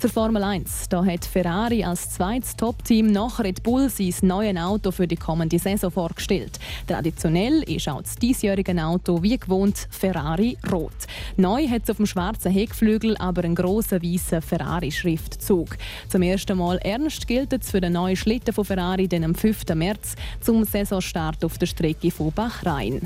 Zur 0.00 0.10
Formel 0.10 0.44
1. 0.44 0.88
Da 0.90 1.04
hat 1.04 1.24
Ferrari 1.24 1.82
als 1.82 2.10
zweites 2.10 2.54
Top-Team 2.54 3.10
nach 3.10 3.40
Red 3.40 3.64
Bull 3.64 3.90
sein 3.90 4.14
neues 4.22 4.56
Auto 4.56 4.92
für 4.92 5.08
die 5.08 5.16
kommende 5.16 5.58
Saison 5.58 5.90
vorgestellt. 5.90 6.60
Traditionell 6.86 7.64
ist 7.64 7.88
auch 7.88 8.00
das 8.00 8.14
diesjährige 8.14 8.80
Auto 8.80 9.20
wie 9.24 9.36
gewohnt 9.36 9.88
Ferrari 9.90 10.56
rot. 10.70 10.92
Neu 11.36 11.66
hat 11.66 11.82
es 11.82 11.90
auf 11.90 11.96
dem 11.96 12.06
schwarzen 12.06 12.52
Heckflügel 12.52 13.16
aber 13.16 13.42
einen 13.42 13.56
grossen 13.56 14.00
weißen 14.00 14.40
Ferrari-Schriftzug. 14.40 15.76
Zum 16.08 16.22
ersten 16.22 16.58
Mal 16.58 16.78
ernst 16.78 17.26
gilt 17.26 17.52
es 17.52 17.72
für 17.72 17.80
den 17.80 17.94
neuen 17.94 18.14
Schlitten 18.14 18.54
von 18.54 18.64
Ferrari 18.64 19.08
den 19.08 19.24
am 19.24 19.34
5. 19.34 19.74
März 19.74 20.14
zum 20.40 20.62
Saisonstart 20.62 21.44
auf 21.44 21.58
der 21.58 21.66
Strecke 21.66 22.12
von 22.12 22.30
Bahrain. 22.30 23.00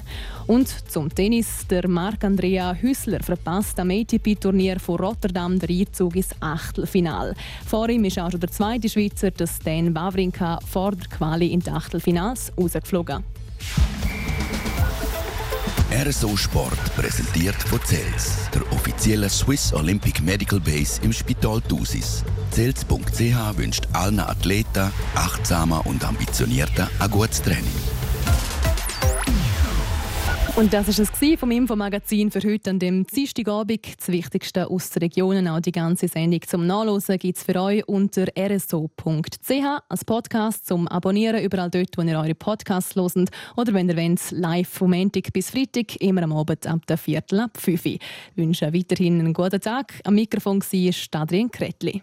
Und 0.46 0.68
zum 0.90 1.14
Tennis. 1.14 1.66
Der 1.70 1.88
Marc-Andrea 1.88 2.74
Hüssler 2.74 3.22
verpasst 3.22 3.80
am 3.80 3.90
ATP-Turnier 3.90 4.78
von 4.78 4.96
Rotterdam 4.96 5.58
den 5.58 5.80
Einzug 5.80 6.16
ins 6.16 6.30
Achtel 6.40 6.51
Achtelfinal. 6.52 7.34
Vor 7.66 7.88
ihm 7.88 8.04
ist 8.04 8.18
auch 8.18 8.30
schon 8.30 8.40
der 8.40 8.50
zweite 8.50 8.88
Schweizer, 8.88 9.30
der 9.30 9.46
Stan 9.46 9.94
Wawrinka, 9.94 10.58
vor 10.70 10.92
der 10.92 11.08
Quali 11.08 11.48
in 11.48 11.60
die 11.60 11.70
Achtelfinals 11.70 12.52
rausgeflogen. 12.58 13.24
RSO 15.94 16.36
Sport 16.38 16.96
präsentiert 16.96 17.54
von 17.54 17.78
CELS, 17.84 18.48
der 18.54 18.62
offiziellen 18.72 19.28
Swiss 19.28 19.74
Olympic 19.74 20.22
Medical 20.22 20.58
Base 20.58 21.00
im 21.02 21.12
Spital 21.12 21.60
Thusis. 21.60 22.24
CELS.ch 22.50 23.58
wünscht 23.58 23.86
allen 23.92 24.18
Athleten, 24.18 24.90
achtsamer 25.14 25.86
und 25.86 26.02
ambitionierter 26.02 26.88
ein 26.98 27.10
gutes 27.10 27.42
Training. 27.42 28.01
Und 30.54 30.70
das 30.74 30.86
war 30.86 31.06
es 31.08 31.40
vom 31.40 31.50
Infomagazin 31.50 32.30
für 32.30 32.40
heute 32.40 32.70
an 32.70 32.78
dem 32.78 33.06
Dienstagabend. 33.06 33.98
Das 33.98 34.08
Wichtigste 34.08 34.68
aus 34.68 34.90
den 34.90 35.04
Regionen, 35.04 35.48
auch 35.48 35.60
die 35.60 35.72
ganze 35.72 36.08
Sendung 36.08 36.42
zum 36.46 36.66
Nachlesen 36.66 37.18
gibt 37.18 37.38
es 37.38 37.44
für 37.44 37.58
euch 37.58 37.88
unter 37.88 38.26
rso.ch 38.38 39.80
als 39.88 40.04
Podcast 40.04 40.66
zum 40.66 40.86
Abonnieren 40.88 41.42
überall 41.42 41.70
dort, 41.70 41.96
wo 41.96 42.02
ihr 42.02 42.18
eure 42.18 42.34
Podcasts 42.34 42.94
hört 42.94 43.30
oder 43.56 43.72
wenn 43.72 43.88
ihr 43.88 43.96
wollt, 43.96 44.30
live 44.30 44.68
vom 44.68 44.90
Montag 44.90 45.32
bis 45.32 45.48
Freitag, 45.48 45.96
immer 46.02 46.22
am 46.22 46.34
Abend 46.34 46.66
ab 46.66 46.86
der 46.86 46.98
Viertel 46.98 47.40
ab 47.40 47.56
5 47.56 47.86
Uhr. 47.86 47.92
Ich 47.92 48.00
wünsche 48.36 48.74
weiterhin 48.74 49.20
einen 49.20 49.32
guten 49.32 49.60
Tag. 49.60 49.94
Am 50.04 50.14
Mikrofon 50.14 50.60
war 50.60 51.20
Adrian 51.22 51.50
Kretli. 51.50 52.02